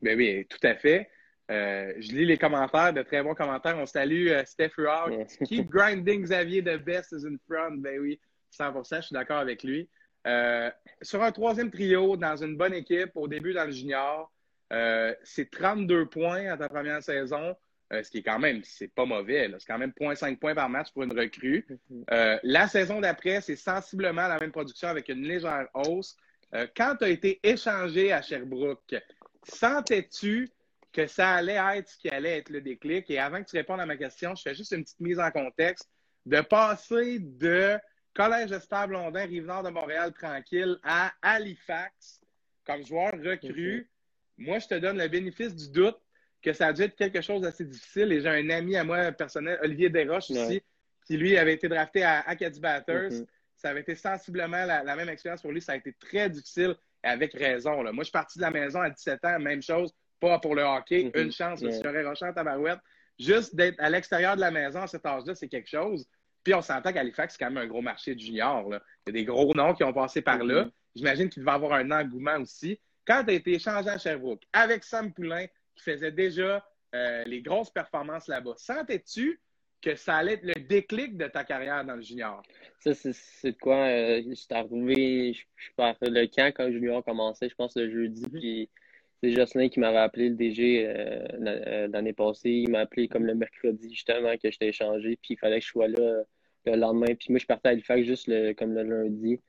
Ben 0.00 0.16
oui, 0.16 0.46
tout 0.48 0.64
à 0.64 0.76
fait. 0.76 1.10
je 1.48 2.12
lis 2.12 2.24
les 2.24 2.38
commentaires, 2.38 2.92
de 2.92 3.02
très 3.02 3.20
bons 3.20 3.34
commentaires. 3.34 3.76
On 3.76 3.84
salue 3.86 4.30
Steph 4.44 4.74
Ruard. 4.76 5.10
Keep 5.44 5.68
grinding 5.68 6.22
Xavier 6.22 6.62
de 6.62 6.76
best 6.76 7.10
is 7.10 7.26
in 7.26 7.36
front. 7.48 7.78
Ben 7.78 7.98
oui, 7.98 8.20
100%, 8.56 8.96
je 8.96 9.00
suis 9.06 9.14
d'accord 9.14 9.38
avec 9.38 9.64
lui. 9.64 9.88
sur 11.02 11.20
un 11.24 11.32
troisième 11.32 11.72
trio, 11.72 12.16
dans 12.16 12.36
une 12.36 12.56
bonne 12.56 12.74
équipe, 12.74 13.10
au 13.16 13.26
début 13.26 13.54
dans 13.54 13.64
le 13.64 13.72
junior, 13.72 14.32
euh, 14.72 15.12
c'est 15.24 15.50
32 15.50 16.06
points 16.06 16.46
à 16.46 16.56
ta 16.56 16.68
première 16.68 17.02
saison, 17.02 17.56
euh, 17.92 18.02
ce 18.02 18.10
qui 18.10 18.18
est 18.18 18.22
quand 18.22 18.38
même, 18.38 18.62
c'est 18.64 18.92
pas 18.92 19.04
mauvais. 19.04 19.50
C'est 19.58 19.66
quand 19.66 19.78
même 19.78 19.92
0.5 19.98 20.38
points 20.38 20.54
par 20.54 20.68
match 20.68 20.92
pour 20.92 21.02
une 21.02 21.16
recrue. 21.16 21.66
Euh, 22.10 22.38
la 22.42 22.68
saison 22.68 23.00
d'après, 23.00 23.40
c'est 23.40 23.56
sensiblement 23.56 24.28
la 24.28 24.38
même 24.38 24.52
production 24.52 24.88
avec 24.88 25.08
une 25.08 25.22
légère 25.22 25.68
hausse. 25.74 26.16
quand 26.76 26.96
tu 26.98 27.04
as 27.04 27.08
été 27.08 27.40
échangé 27.42 28.12
à 28.12 28.22
Sherbrooke, 28.22 28.94
sentais-tu 29.44 30.48
que 30.92 31.06
ça 31.06 31.34
allait 31.34 31.60
être 31.78 31.88
ce 31.88 31.98
qui 31.98 32.08
allait 32.08 32.38
être 32.38 32.50
le 32.50 32.60
déclic? 32.60 33.10
Et 33.10 33.18
avant 33.18 33.42
que 33.42 33.48
tu 33.48 33.56
répondes 33.56 33.80
à 33.80 33.86
ma 33.86 33.96
question, 33.96 34.34
je 34.34 34.42
fais 34.42 34.54
juste 34.54 34.72
une 34.72 34.82
petite 34.82 35.00
mise 35.00 35.20
en 35.20 35.30
contexte 35.30 35.88
de 36.24 36.40
passer 36.40 37.18
de 37.20 37.78
Collège 38.14 38.50
Estable 38.50 38.94
Blondin, 38.94 39.26
Rive-Nord 39.26 39.62
de 39.62 39.70
Montréal, 39.70 40.12
tranquille, 40.12 40.78
à 40.82 41.12
Halifax 41.22 42.20
comme 42.64 42.84
joueur 42.84 43.12
recru 43.12 43.88
moi, 44.38 44.58
je 44.58 44.66
te 44.66 44.74
donne 44.74 44.98
le 44.98 45.08
bénéfice 45.08 45.54
du 45.54 45.70
doute 45.70 45.98
que 46.42 46.52
ça 46.52 46.68
a 46.68 46.72
dû 46.72 46.82
être 46.82 46.96
quelque 46.96 47.20
chose 47.20 47.42
d'assez 47.42 47.64
difficile. 47.64 48.12
Et 48.12 48.20
j'ai 48.20 48.28
un 48.28 48.50
ami 48.50 48.76
à 48.76 48.84
moi 48.84 49.12
personnel, 49.12 49.58
Olivier 49.62 49.90
Desroches 49.90 50.30
aussi, 50.30 50.62
qui 51.06 51.16
lui 51.16 51.36
avait 51.36 51.54
été 51.54 51.68
drafté 51.68 52.02
à 52.02 52.20
Acadie 52.20 52.60
Batters. 52.60 53.10
Mm-hmm. 53.10 53.26
Ça 53.56 53.70
avait 53.70 53.80
été 53.80 53.94
sensiblement 53.94 54.64
la, 54.64 54.96
même 54.96 55.08
expérience 55.08 55.42
pour 55.42 55.52
lui. 55.52 55.62
Ça 55.62 55.72
a 55.72 55.76
été 55.76 55.92
très 55.94 56.28
difficile 56.28 56.76
et 57.02 57.08
avec 57.08 57.32
raison. 57.32 57.82
Moi, 57.82 57.92
je 57.98 58.04
suis 58.04 58.12
parti 58.12 58.38
de 58.38 58.42
la 58.42 58.50
maison 58.50 58.80
à 58.80 58.90
17 58.90 59.24
ans, 59.24 59.38
même 59.38 59.62
chose, 59.62 59.92
pas 60.20 60.38
pour 60.38 60.54
le 60.54 60.62
hockey. 60.62 61.04
Mm-hmm. 61.04 61.22
Une 61.22 61.32
chance, 61.32 61.60
je 61.62 61.70
serais 61.70 62.04
rochant 62.04 62.26
à 62.26 62.32
Tabarouette. 62.32 62.80
Juste 63.18 63.56
d'être 63.56 63.80
à 63.80 63.88
l'extérieur 63.88 64.36
de 64.36 64.40
la 64.40 64.50
maison 64.50 64.82
à 64.82 64.86
cet 64.86 65.06
âge-là, 65.06 65.34
c'est 65.34 65.48
quelque 65.48 65.70
chose. 65.70 66.06
Puis 66.44 66.54
on 66.54 66.60
s'entend 66.60 66.92
qu'Halifax, 66.92 67.34
c'est 67.34 67.44
quand 67.44 67.50
même 67.50 67.64
un 67.64 67.66
gros 67.66 67.80
marché 67.80 68.14
de 68.14 68.20
junior. 68.20 68.66
Il 68.68 68.74
y 69.06 69.08
a 69.08 69.12
des 69.12 69.24
gros 69.24 69.52
noms 69.54 69.74
qui 69.74 69.84
ont 69.84 69.92
passé 69.92 70.20
par 70.20 70.44
là. 70.44 70.64
Mm-hmm. 70.64 70.72
J'imagine 70.94 71.28
qu'il 71.28 71.42
devait 71.42 71.54
avoir 71.54 71.72
un 71.72 71.90
engouement 71.90 72.38
aussi. 72.38 72.78
Quand 73.06 73.24
tu 73.24 73.30
as 73.30 73.34
été 73.34 73.54
échangé 73.54 73.88
à 73.88 73.98
Sherbrooke 73.98 74.42
avec 74.52 74.84
Sam 74.84 75.12
Poulain, 75.12 75.46
qui 75.76 75.84
faisait 75.84 76.12
déjà 76.12 76.64
euh, 76.94 77.24
les 77.24 77.42
grosses 77.42 77.70
performances 77.70 78.28
là-bas, 78.28 78.54
sentais-tu 78.56 79.40
que 79.82 79.94
ça 79.94 80.16
allait 80.16 80.34
être 80.34 80.44
le 80.44 80.54
déclic 80.54 81.16
de 81.16 81.26
ta 81.26 81.44
carrière 81.44 81.84
dans 81.84 81.96
le 81.96 82.02
junior? 82.02 82.42
Ça, 82.80 82.94
c'est 82.94 83.50
de 83.52 83.58
quoi? 83.58 83.76
Euh, 83.76 84.22
je 84.22 84.54
arrivé, 84.54 85.34
je, 85.34 86.10
le 86.10 86.26
camp 86.26 86.52
quand 86.54 86.64
le 86.64 86.72
junior 86.72 87.04
commençait, 87.04 87.48
je 87.48 87.54
pense 87.54 87.76
le 87.76 87.90
jeudi, 87.90 88.22
mhm. 88.22 88.30
puis 88.30 88.70
c'est 89.22 89.32
Jocelyn 89.32 89.68
qui 89.68 89.80
m'avait 89.80 89.98
appelé, 89.98 90.28
le 90.28 90.36
DG, 90.36 90.86
euh, 90.86 91.88
l'année 91.88 92.12
passée. 92.12 92.50
Il 92.50 92.70
m'a 92.70 92.80
appelé 92.80 93.08
comme 93.08 93.26
le 93.26 93.34
mercredi, 93.34 93.90
justement, 93.90 94.36
que 94.36 94.50
j'étais 94.50 94.68
échangé, 94.68 95.18
puis 95.22 95.34
il 95.34 95.38
fallait 95.38 95.60
que 95.60 95.64
je 95.64 95.70
sois 95.70 95.88
là 95.88 96.22
le 96.66 96.76
lendemain. 96.76 97.14
Puis 97.14 97.28
moi, 97.30 97.38
je 97.38 97.46
partais 97.46 97.68
à 97.68 97.72
Halifax 97.72 98.02
juste 98.02 98.26
comme 98.56 98.74
le 98.74 98.82
lundi. 98.82 99.40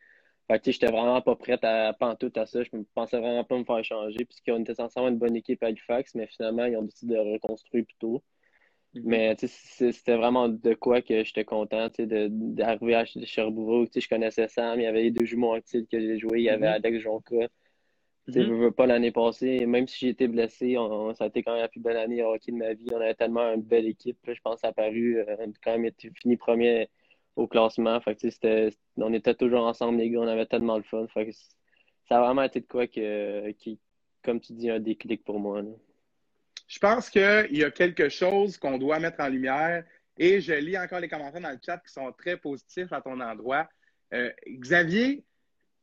Fait 0.48 0.60
que, 0.60 0.72
j'étais 0.72 0.88
vraiment 0.88 1.22
pas 1.22 1.36
prête 1.36 1.64
à 1.64 1.94
pantoute 1.94 2.38
à 2.38 2.46
ça. 2.46 2.64
Je 2.64 2.70
pensais 2.94 3.20
vraiment 3.20 3.44
pas 3.44 3.58
me 3.58 3.66
faire 3.66 3.84
changer, 3.84 4.24
puisqu'on 4.24 4.62
était 4.62 4.76
censé 4.76 4.98
avoir 4.98 5.12
une 5.12 5.20
bonne 5.20 5.36
équipe 5.36 5.62
à 5.64 5.68
Halifax, 5.68 6.16
mais 6.16 6.28
finalement, 6.28 6.66
ils 6.66 6.78
ont 6.78 6.84
décidé 6.84 7.16
de 7.16 7.20
reconstruire 7.20 7.86
plutôt. 7.86 8.24
Mm-hmm. 8.96 9.02
Mais 9.04 9.36
c'était 9.38 10.16
vraiment 10.16 10.48
de 10.48 10.74
quoi 10.74 11.02
que 11.02 11.24
j'étais 11.24 11.44
content 11.44 11.90
d'arriver 12.00 12.96
à 12.96 13.06
Sherbrooke. 13.06 13.90
Je 13.94 14.08
connaissais 14.08 14.48
Sam, 14.48 14.80
il 14.80 14.84
y 14.84 14.88
avait 14.88 15.04
les 15.04 15.12
deux 15.12 15.26
jumeaux 15.26 15.54
actifs 15.54 15.88
que 15.92 16.00
j'ai 16.00 16.18
joué, 16.18 16.40
il 16.40 16.44
y 16.44 16.50
avait 16.50 16.68
mm-hmm. 16.68 16.86
Alex 16.86 17.00
Jonka. 17.00 17.48
Je 18.28 18.40
ne 18.40 18.56
veux 18.56 18.72
pas 18.72 18.86
l'année 18.86 19.12
passée, 19.12 19.66
même 19.66 19.88
si 19.88 20.00
j'ai 20.00 20.10
été 20.10 20.28
blessé, 20.28 20.76
ça 21.16 21.24
a 21.24 21.28
été 21.28 21.44
quand 21.44 21.54
même 21.54 21.62
la 21.62 21.70
plus 21.70 21.80
belle 21.80 21.96
année 21.96 22.22
hockey 22.24 22.52
de 22.52 22.58
ma 22.58 22.74
vie. 22.74 22.88
On 22.94 23.00
avait 23.00 23.14
tellement 23.16 23.54
une 23.54 23.62
belle 23.62 23.88
équipe. 23.88 24.18
je 24.28 24.42
pense 24.42 24.64
à 24.64 24.74
Paru, 24.74 25.24
on 25.26 25.32
a 25.32 25.46
quand 25.64 25.72
même 25.72 25.86
été 25.86 26.12
fini 26.14 26.36
premier 26.36 26.90
au 27.38 27.48
classement. 27.48 28.00
Fait 28.02 28.18
on 28.98 29.14
était 29.14 29.36
toujours 29.36 29.66
ensemble, 29.66 30.00
les 30.00 30.10
gars, 30.10 30.20
on 30.20 30.28
avait 30.28 30.48
tellement 30.48 30.78
le 30.78 30.84
fun. 30.84 31.08
Fait 31.08 31.32
ça 32.10 32.18
a 32.18 32.22
vraiment 32.22 32.44
été 32.44 32.62
de 32.62 32.68
quoi 32.68 32.88
que, 32.88 33.52
qui, 33.52 33.80
comme 34.24 34.40
tu 34.40 34.54
dis, 34.54 34.70
un 34.70 34.80
déclic 34.80 35.24
pour 35.24 35.40
moi. 35.40 35.62
Je 36.68 36.80
pense 36.80 37.10
qu'il 37.10 37.48
y 37.52 37.64
a 37.64 37.72
quelque 37.72 38.10
chose 38.10 38.58
qu'on 38.58 38.78
doit 38.78 39.00
mettre 39.00 39.22
en 39.22 39.30
lumière 39.30 39.86
et 40.18 40.42
je 40.42 40.54
lis 40.54 40.78
encore 40.78 41.00
les 41.00 41.08
commentaires 41.08 41.42
dans 41.42 41.52
le 41.52 41.60
chat 41.64 41.78
qui 41.78 41.94
sont 41.94 42.12
très 42.14 42.38
positifs 42.38 42.92
à 42.92 43.02
ton 43.02 43.20
endroit. 43.20 43.70
Euh, 44.14 44.32
Xavier, 44.48 45.24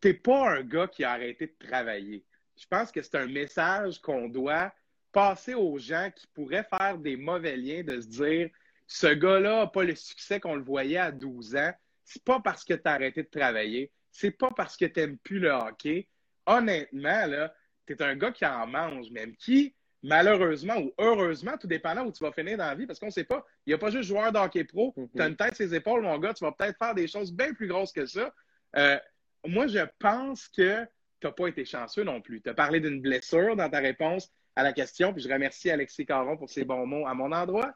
tu 0.01 0.09
n'es 0.09 0.15
pas 0.15 0.57
un 0.57 0.63
gars 0.63 0.89
qui 0.89 1.05
a 1.05 1.13
arrêté 1.13 1.47
de 1.47 1.67
travailler. 1.67 2.25
Je 2.57 2.67
pense 2.67 2.91
que 2.91 3.03
c'est 3.03 3.17
un 3.17 3.27
message 3.27 4.01
qu'on 4.01 4.29
doit 4.29 4.73
passer 5.13 5.55
aux 5.55 5.79
gens 5.79 6.11
qui 6.15 6.27
pourraient 6.35 6.67
faire 6.79 6.99
des 6.99 7.17
mauvais 7.17 7.57
liens 7.57 7.83
de 7.83 8.01
se 8.01 8.09
dire 8.09 8.51
ce 8.87 9.07
gars-là 9.07 9.61
n'a 9.61 9.67
pas 9.67 9.85
le 9.85 9.95
succès 9.95 10.41
qu'on 10.41 10.57
le 10.57 10.63
voyait 10.63 10.99
à 10.99 11.13
12 11.13 11.57
ans. 11.57 11.73
C'est 12.05 12.23
pas 12.23 12.41
parce 12.41 12.65
que 12.65 12.75
tu 12.75 12.83
as 12.85 12.93
arrêté 12.93 13.23
de 13.23 13.29
travailler. 13.29 13.91
C'est 14.11 14.31
pas 14.31 14.51
parce 14.55 14.77
que 14.77 14.85
tu 14.85 15.01
n'aimes 15.01 15.19
plus 15.19 15.39
le 15.39 15.51
hockey. 15.51 16.09
Honnêtement, 16.47 17.27
là, 17.27 17.55
tu 17.87 17.95
es 17.95 18.03
un 18.03 18.15
gars 18.15 18.31
qui 18.31 18.45
en 18.45 18.67
mange, 18.67 19.11
même 19.11 19.35
qui, 19.37 19.75
malheureusement 20.03 20.77
ou 20.79 20.93
heureusement, 20.99 21.57
tout 21.59 21.67
dépendant 21.67 22.05
où 22.05 22.13
tu 22.13 22.23
vas 22.23 22.33
finir 22.33 22.59
dans 22.59 22.67
la 22.67 22.75
vie, 22.75 22.87
parce 22.87 22.99
qu'on 22.99 23.07
ne 23.07 23.11
sait 23.11 23.25
pas, 23.25 23.45
il 23.67 23.71
n'y 23.71 23.75
a 23.75 23.79
pas 23.79 23.91
juste 23.91 24.09
joueur 24.09 24.31
de 24.31 24.39
hockey 24.39 24.65
pro. 24.65 24.93
Mm-hmm. 24.97 25.11
Tu 25.17 25.23
as 25.23 25.27
une 25.29 25.37
tête 25.37 25.57
ses 25.57 25.75
épaules, 25.75 26.03
mon 26.03 26.19
gars, 26.19 26.35
tu 26.35 26.45
vas 26.45 26.53
peut-être 26.53 26.79
faire 26.79 26.95
des 26.95 27.09
choses 27.09 27.33
bien 27.33 27.53
plus 27.55 27.67
grosses 27.67 27.93
que 27.93 28.05
ça. 28.05 28.33
Euh, 28.77 28.99
moi, 29.47 29.67
je 29.67 29.81
pense 29.99 30.49
que 30.49 30.85
tu 31.21 31.27
n'as 31.27 31.33
pas 31.33 31.49
été 31.49 31.65
chanceux 31.65 32.05
non 32.05 32.21
plus. 32.21 32.43
Tu 32.43 32.51
as 32.51 32.55
parlé 32.55 32.81
d'une 32.81 33.01
blessure 33.01 33.57
dans 33.57 33.71
ta 33.71 33.79
réponse 33.79 34.31
à 34.57 34.63
la 34.63 34.73
question, 34.73 35.13
puis 35.13 35.23
je 35.23 35.29
remercie 35.29 35.71
Alexis 35.71 36.07
Caron 36.07 36.37
pour 36.37 36.51
ses 36.51 36.65
bons 36.65 36.87
mots 36.87 37.07
à 37.07 37.15
mon 37.15 37.33
endroit. 37.33 37.75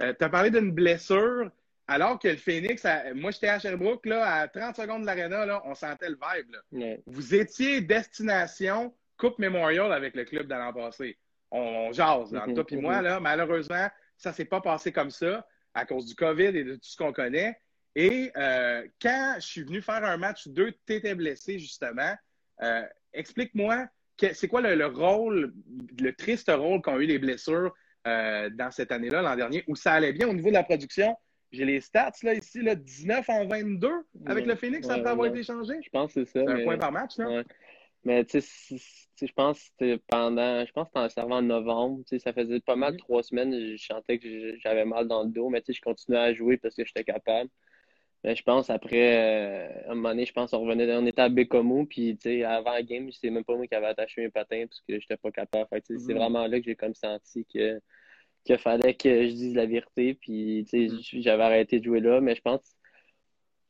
Euh, 0.00 0.14
tu 0.18 0.24
as 0.24 0.28
parlé 0.28 0.50
d'une 0.50 0.72
blessure, 0.72 1.50
alors 1.86 2.18
que 2.18 2.28
le 2.28 2.36
Phoenix, 2.36 2.86
moi 3.14 3.30
j'étais 3.30 3.48
à 3.48 3.58
Sherbrooke, 3.58 4.06
là, 4.06 4.24
à 4.24 4.48
30 4.48 4.76
secondes 4.76 5.02
de 5.02 5.06
l'aréna, 5.06 5.62
on 5.64 5.74
sentait 5.74 6.08
le 6.08 6.16
vibe. 6.16 7.00
Vous 7.06 7.34
étiez 7.34 7.80
destination 7.80 8.94
Coupe 9.16 9.38
Memorial 9.38 9.92
avec 9.92 10.14
le 10.14 10.24
club 10.24 10.46
de 10.46 10.54
l'an 10.54 10.72
passé. 10.72 11.18
On, 11.50 11.92
jase, 11.92 12.30
dans 12.30 12.54
toi 12.54 12.64
et 12.70 12.76
moi, 12.76 12.98
mm-hmm. 12.98 13.02
là, 13.02 13.20
malheureusement, 13.20 13.88
ça 14.16 14.30
ne 14.30 14.34
s'est 14.34 14.44
pas 14.44 14.60
passé 14.60 14.92
comme 14.92 15.10
ça 15.10 15.46
à 15.74 15.84
cause 15.84 16.06
du 16.06 16.14
COVID 16.14 16.56
et 16.56 16.64
de 16.64 16.74
tout 16.74 16.80
ce 16.84 16.96
qu'on 16.96 17.12
connaît. 17.12 17.58
Et 17.96 18.30
euh, 18.36 18.86
quand 19.02 19.34
je 19.36 19.46
suis 19.46 19.62
venu 19.62 19.82
faire 19.82 20.04
un 20.04 20.16
match, 20.16 20.46
deux, 20.48 20.72
tu 20.86 20.94
étais 20.94 21.14
blessé, 21.14 21.58
justement. 21.58 22.14
Euh, 22.62 22.86
explique-moi, 23.12 23.86
c'est 24.32 24.48
quoi 24.48 24.60
le, 24.60 24.86
rôle, 24.86 25.52
le 25.98 26.12
triste 26.12 26.50
rôle 26.54 26.82
qu'ont 26.82 26.98
eu 26.98 27.06
les 27.06 27.18
blessures 27.18 27.74
euh, 28.06 28.50
dans 28.50 28.70
cette 28.70 28.92
année-là, 28.92 29.22
l'an 29.22 29.36
dernier, 29.36 29.64
où 29.66 29.76
ça 29.76 29.92
allait 29.92 30.12
bien 30.12 30.28
au 30.28 30.32
niveau 30.32 30.48
de 30.48 30.54
la 30.54 30.62
production? 30.62 31.16
J'ai 31.52 31.64
les 31.64 31.80
stats 31.80 32.12
là, 32.22 32.34
ici, 32.34 32.62
là, 32.62 32.74
19 32.74 33.28
en 33.28 33.46
22 33.46 33.90
avec 34.26 34.46
le 34.46 34.54
Phoenix 34.54 34.86
ça 34.86 34.94
après 34.94 35.10
avoir 35.10 35.26
été 35.26 35.42
changé. 35.42 35.74
Je 35.82 35.90
pense 35.90 36.14
que 36.14 36.24
c'est 36.24 36.38
ça. 36.38 36.44
C'est 36.46 36.62
un 36.62 36.64
point 36.64 36.78
par 36.78 36.92
match, 36.92 37.18
là. 37.18 37.42
Mais 38.04 38.24
tu 38.24 38.40
sais, 38.40 38.76
je 39.20 39.32
pense 39.34 39.58
que 39.58 39.64
c'était 39.64 39.98
pendant, 40.08 40.64
je 40.64 40.72
pense 40.72 40.88
que 40.88 40.98
en 40.98 41.08
servant 41.10 41.36
en 41.36 41.42
novembre, 41.42 42.02
ça 42.18 42.32
faisait 42.32 42.60
pas 42.60 42.76
mal, 42.76 42.94
mm-hmm. 42.94 42.98
trois 42.98 43.22
semaines, 43.22 43.76
je 43.76 43.84
sentais 43.84 44.18
que 44.18 44.56
j'avais 44.58 44.86
mal 44.86 45.06
dans 45.06 45.24
le 45.24 45.28
dos, 45.28 45.50
mais 45.50 45.60
tu 45.60 45.66
sais, 45.66 45.72
je 45.74 45.82
continuais 45.82 46.18
à 46.18 46.32
jouer 46.32 46.56
parce 46.56 46.74
que 46.74 46.84
j'étais 46.84 47.04
capable. 47.04 47.50
Mais 48.24 48.36
je 48.36 48.42
pense 48.42 48.68
après, 48.68 49.16
euh, 49.16 49.88
à 49.88 49.92
un 49.92 49.94
moment 49.94 50.10
donné, 50.10 50.26
je 50.26 50.32
pense 50.32 50.50
qu'on 50.50 50.58
revenait, 50.58 50.94
on 50.94 51.06
était 51.06 51.22
à 51.22 51.28
Bécomo, 51.28 51.86
puis 51.86 52.16
tu 52.16 52.28
sais, 52.28 52.44
avant 52.44 52.72
la 52.72 52.82
game, 52.82 53.10
c'est 53.12 53.30
même 53.30 53.44
pas 53.44 53.56
moi 53.56 53.66
qui 53.66 53.74
avais 53.74 53.86
attaché 53.86 54.20
mes 54.22 54.30
patins 54.30 54.66
parce 54.68 54.80
que 54.82 55.00
j'étais 55.00 55.16
pas 55.16 55.30
capable. 55.30 55.66
Fait, 55.70 55.82
c'est 55.86 55.94
mm-hmm. 55.94 56.14
vraiment 56.14 56.46
là 56.46 56.58
que 56.60 56.66
j'ai 56.66 56.76
comme 56.76 56.94
senti 56.94 57.46
que 57.46 57.80
qu'il 58.44 58.58
fallait 58.58 58.94
que 58.94 59.26
je 59.28 59.32
dise 59.32 59.54
la 59.54 59.66
vérité, 59.66 60.14
puis 60.14 60.66
tu 60.68 60.88
sais, 60.88 60.94
mm-hmm. 60.94 61.22
j'avais 61.22 61.42
arrêté 61.42 61.78
de 61.80 61.84
jouer 61.84 62.00
là, 62.00 62.20
mais 62.20 62.34
je 62.34 62.42
pense 62.42 62.60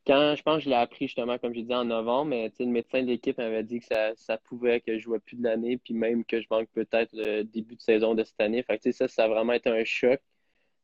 quand 0.06 0.34
je 0.36 0.42
pense 0.42 0.58
que 0.58 0.64
je 0.64 0.70
l'ai 0.70 0.76
appris 0.76 1.06
justement, 1.06 1.38
comme 1.38 1.54
j'ai 1.54 1.62
dit, 1.62 1.74
en 1.74 1.84
novembre, 1.84 2.30
mais 2.30 2.52
le 2.58 2.66
médecin 2.66 3.02
de 3.02 3.06
l'équipe 3.06 3.38
m'avait 3.38 3.62
dit 3.62 3.80
que 3.80 3.86
ça, 3.86 4.12
ça, 4.16 4.38
pouvait 4.38 4.80
que 4.80 4.98
je 4.98 5.02
jouais 5.04 5.20
plus 5.20 5.36
de 5.36 5.44
l'année, 5.44 5.78
puis 5.78 5.94
même 5.94 6.24
que 6.24 6.40
je 6.40 6.46
manque 6.50 6.68
peut-être 6.72 7.10
le 7.12 7.42
début 7.44 7.76
de 7.76 7.80
saison 7.82 8.14
de 8.14 8.24
cette 8.24 8.40
année. 8.40 8.62
Fait 8.62 8.78
que, 8.78 8.90
ça, 8.92 9.08
ça 9.08 9.24
a 9.24 9.28
vraiment 9.28 9.52
été 9.52 9.70
un 9.70 9.84
choc 9.84 10.20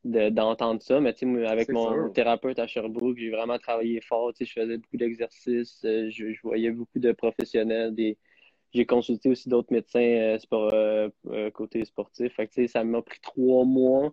d'entendre 0.07 0.83
ça. 0.83 1.01
Mais 1.01 1.15
avec 1.47 1.69
mon 1.69 2.11
thérapeute 2.11 2.59
à 2.59 2.67
Sherbrooke, 2.67 3.19
j'ai 3.19 3.31
vraiment 3.31 3.59
travaillé 3.59 4.01
fort. 4.01 4.33
Je 4.39 4.45
faisais 4.45 4.79
beaucoup 4.79 4.97
d'exercices, 4.97 5.85
euh, 5.85 6.09
je, 6.11 6.33
je, 6.33 6.41
voyais 6.43 6.71
beaucoup 6.71 6.99
de 6.99 7.13
professionnels. 7.13 7.95
Des... 7.95 8.19
J'ai 8.73 8.87
consulté 8.87 9.29
aussi 9.29 9.49
d'autres 9.49 9.73
médecins 9.73 10.01
euh, 10.01 10.39
sport, 10.39 10.73
euh, 10.73 11.11
côté 11.53 11.85
sportif. 11.85 12.35
Fait 12.35 12.47
que, 12.47 12.67
ça 12.67 12.85
m'a 12.85 13.03
pris 13.03 13.21
trois 13.21 13.65
mois 13.65 14.13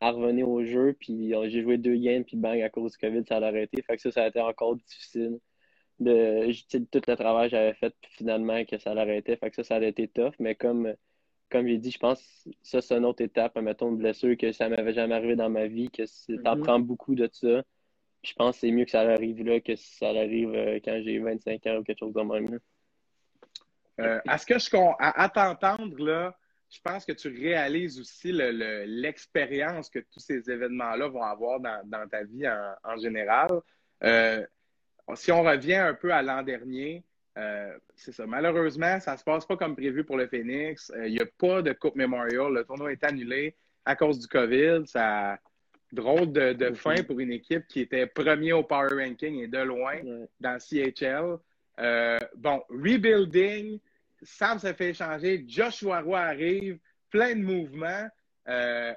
à 0.00 0.10
revenir 0.12 0.48
au 0.48 0.64
jeu. 0.64 0.96
Puis 0.98 1.32
j'ai 1.48 1.62
joué 1.62 1.78
deux 1.78 1.96
games, 1.96 2.24
puis 2.24 2.36
bang, 2.36 2.60
à 2.62 2.70
cause 2.70 2.92
du 2.92 2.98
COVID, 2.98 3.22
ça 3.28 3.38
a 3.38 3.42
arrêté. 3.42 3.82
Fait 3.82 3.96
que 3.96 4.02
ça, 4.02 4.10
ça 4.10 4.24
a 4.24 4.28
été 4.28 4.40
encore 4.40 4.76
difficile. 4.76 5.38
De, 6.00 6.50
tout 6.90 7.00
le 7.06 7.14
travail 7.14 7.50
que 7.50 7.56
j'avais 7.56 7.74
fait, 7.74 7.94
puis 8.00 8.10
finalement, 8.12 8.64
que 8.64 8.78
ça 8.78 8.94
l'arrêtait. 8.94 9.36
Fait 9.36 9.50
que 9.50 9.56
ça, 9.56 9.64
ça 9.64 9.76
a 9.76 9.82
été 9.82 10.08
tough. 10.08 10.32
Mais 10.38 10.54
comme, 10.54 10.94
comme 11.50 11.66
j'ai 11.66 11.78
dit, 11.78 11.90
je 11.90 11.98
pense 11.98 12.20
que 12.44 12.50
ça, 12.62 12.80
c'est 12.80 12.96
une 12.96 13.04
autre 13.04 13.22
étape. 13.22 13.56
Mettons, 13.56 13.90
une 13.90 13.98
blessure 13.98 14.36
que 14.36 14.52
ça 14.52 14.68
m'avait 14.68 14.94
jamais 14.94 15.14
arrivé 15.14 15.36
dans 15.36 15.50
ma 15.50 15.66
vie, 15.66 15.90
que 15.90 16.02
t'en 16.42 16.56
mm 16.56 16.62
prends 16.62 16.80
beaucoup 16.80 17.14
de 17.14 17.28
ça. 17.32 17.62
je 18.22 18.32
pense 18.34 18.56
que 18.56 18.60
c'est 18.60 18.70
mieux 18.70 18.84
que 18.84 18.90
ça 18.90 19.00
arrive 19.00 19.44
là 19.44 19.60
que 19.60 19.74
si 19.76 19.96
ça 19.96 20.08
arrive 20.08 20.54
euh, 20.54 20.78
quand 20.84 21.00
j'ai 21.02 21.18
25 21.18 21.66
ans 21.66 21.76
ou 21.78 21.82
quelque 21.82 21.98
chose 21.98 22.14
de 22.14 22.22
même. 22.22 22.60
Euh, 24.00 24.20
est-ce 24.30 24.46
que 24.46 24.58
je 24.58 24.76
à, 24.98 25.22
à 25.22 25.28
t'entendre, 25.28 26.02
là, 26.02 26.36
je 26.70 26.78
pense 26.82 27.04
que 27.04 27.12
tu 27.12 27.28
réalises 27.28 27.98
aussi 27.98 28.32
l'expérience 28.32 29.90
que 29.90 29.98
tous 29.98 30.20
ces 30.20 30.48
événements-là 30.50 31.08
vont 31.08 31.22
avoir 31.22 31.60
dans, 31.60 32.08
ta 32.08 32.22
vie 32.22 32.48
en, 32.48 32.96
général. 32.98 33.48
Euh, 34.04 34.46
si 35.14 35.32
on 35.32 35.42
revient 35.42 35.74
un 35.74 35.94
peu 35.94 36.12
à 36.12 36.22
l'an 36.22 36.42
dernier, 36.42 37.04
euh, 37.40 37.78
c'est 37.94 38.12
ça. 38.12 38.26
Malheureusement, 38.26 39.00
ça 39.00 39.12
ne 39.12 39.16
se 39.18 39.24
passe 39.24 39.46
pas 39.46 39.56
comme 39.56 39.74
prévu 39.74 40.04
pour 40.04 40.16
le 40.16 40.26
Phoenix. 40.26 40.92
Euh, 40.94 41.06
il 41.06 41.14
n'y 41.14 41.20
a 41.20 41.26
pas 41.38 41.62
de 41.62 41.72
Coupe 41.72 41.96
Memorial. 41.96 42.52
Le 42.52 42.64
tournoi 42.64 42.92
est 42.92 43.04
annulé 43.04 43.56
à 43.84 43.96
cause 43.96 44.18
du 44.18 44.26
COVID. 44.26 44.82
Ça 44.86 45.38
drôle 45.92 46.32
de, 46.32 46.72
fin 46.74 47.02
pour 47.02 47.18
une 47.18 47.32
équipe 47.32 47.66
qui 47.66 47.80
était 47.80 48.06
premier 48.06 48.52
au 48.52 48.62
Power 48.62 49.04
Ranking 49.04 49.40
et 49.40 49.48
de 49.48 49.58
loin 49.58 49.96
dans 50.38 50.58
CHL. 50.60 51.36
bon, 52.36 52.62
rebuilding, 52.68 53.80
Sam 54.22 54.58
se 54.58 54.72
fait 54.72 54.90
échanger, 54.90 55.44
Joshua 55.48 56.00
Roy 56.00 56.20
arrive, 56.20 56.78
plein 57.10 57.34
de 57.34 57.42
mouvements. 57.42 58.08
Euh, 58.48 58.94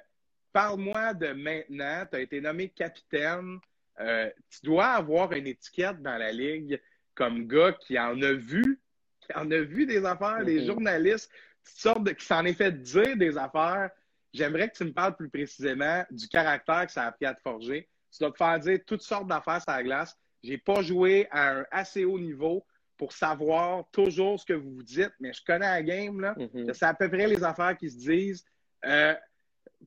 parle-moi 0.51 1.13
de 1.13 1.27
maintenant, 1.33 2.05
tu 2.09 2.17
as 2.17 2.21
été 2.21 2.41
nommé 2.41 2.69
capitaine. 2.69 3.59
Euh, 3.99 4.29
tu 4.49 4.65
dois 4.65 4.87
avoir 4.87 5.31
une 5.33 5.47
étiquette 5.47 6.01
dans 6.01 6.17
la 6.17 6.31
ligue 6.31 6.81
comme 7.15 7.47
gars 7.47 7.73
qui 7.73 7.97
en 7.99 8.21
a 8.21 8.33
vu, 8.33 8.81
qui 9.21 9.33
en 9.35 9.49
a 9.51 9.59
vu 9.59 9.85
des 9.85 10.05
affaires, 10.05 10.41
les 10.41 10.61
mm-hmm. 10.61 10.65
journalistes, 10.65 11.31
sortes 11.63 12.03
de, 12.03 12.11
qui 12.11 12.25
s'en 12.25 12.43
est 12.45 12.53
fait 12.53 12.71
dire 12.81 13.15
des 13.17 13.37
affaires. 13.37 13.89
J'aimerais 14.33 14.69
que 14.69 14.77
tu 14.77 14.85
me 14.85 14.91
parles 14.91 15.15
plus 15.15 15.29
précisément 15.29 16.03
du 16.09 16.27
caractère 16.27 16.85
que 16.85 16.91
ça 16.91 17.03
a 17.03 17.07
appris 17.07 17.25
à 17.25 17.33
te 17.33 17.41
forger. 17.41 17.87
Tu 18.11 18.19
dois 18.19 18.31
te 18.31 18.37
faire 18.37 18.59
dire 18.59 18.79
toutes 18.85 19.01
sortes 19.01 19.27
d'affaires 19.27 19.61
sur 19.61 19.71
la 19.71 19.83
glace. 19.83 20.17
J'ai 20.43 20.57
pas 20.57 20.81
joué 20.81 21.27
à 21.31 21.59
un 21.59 21.65
assez 21.71 22.03
haut 22.03 22.19
niveau 22.19 22.65
pour 22.97 23.11
savoir 23.11 23.85
toujours 23.91 24.39
ce 24.39 24.45
que 24.45 24.53
vous 24.53 24.75
vous 24.75 24.83
dites, 24.83 25.13
mais 25.19 25.33
je 25.33 25.41
connais 25.45 25.65
la 25.65 25.81
game, 25.81 26.19
là. 26.19 26.35
Je 26.53 26.73
sais 26.73 26.85
à 26.85 26.93
peu 26.93 27.09
près 27.09 27.27
les 27.27 27.43
affaires 27.43 27.77
qui 27.77 27.89
se 27.89 27.97
disent. 27.97 28.45
Euh, 28.85 29.15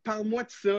parle-moi 0.03 0.45
de 0.45 0.51
ça. 0.51 0.79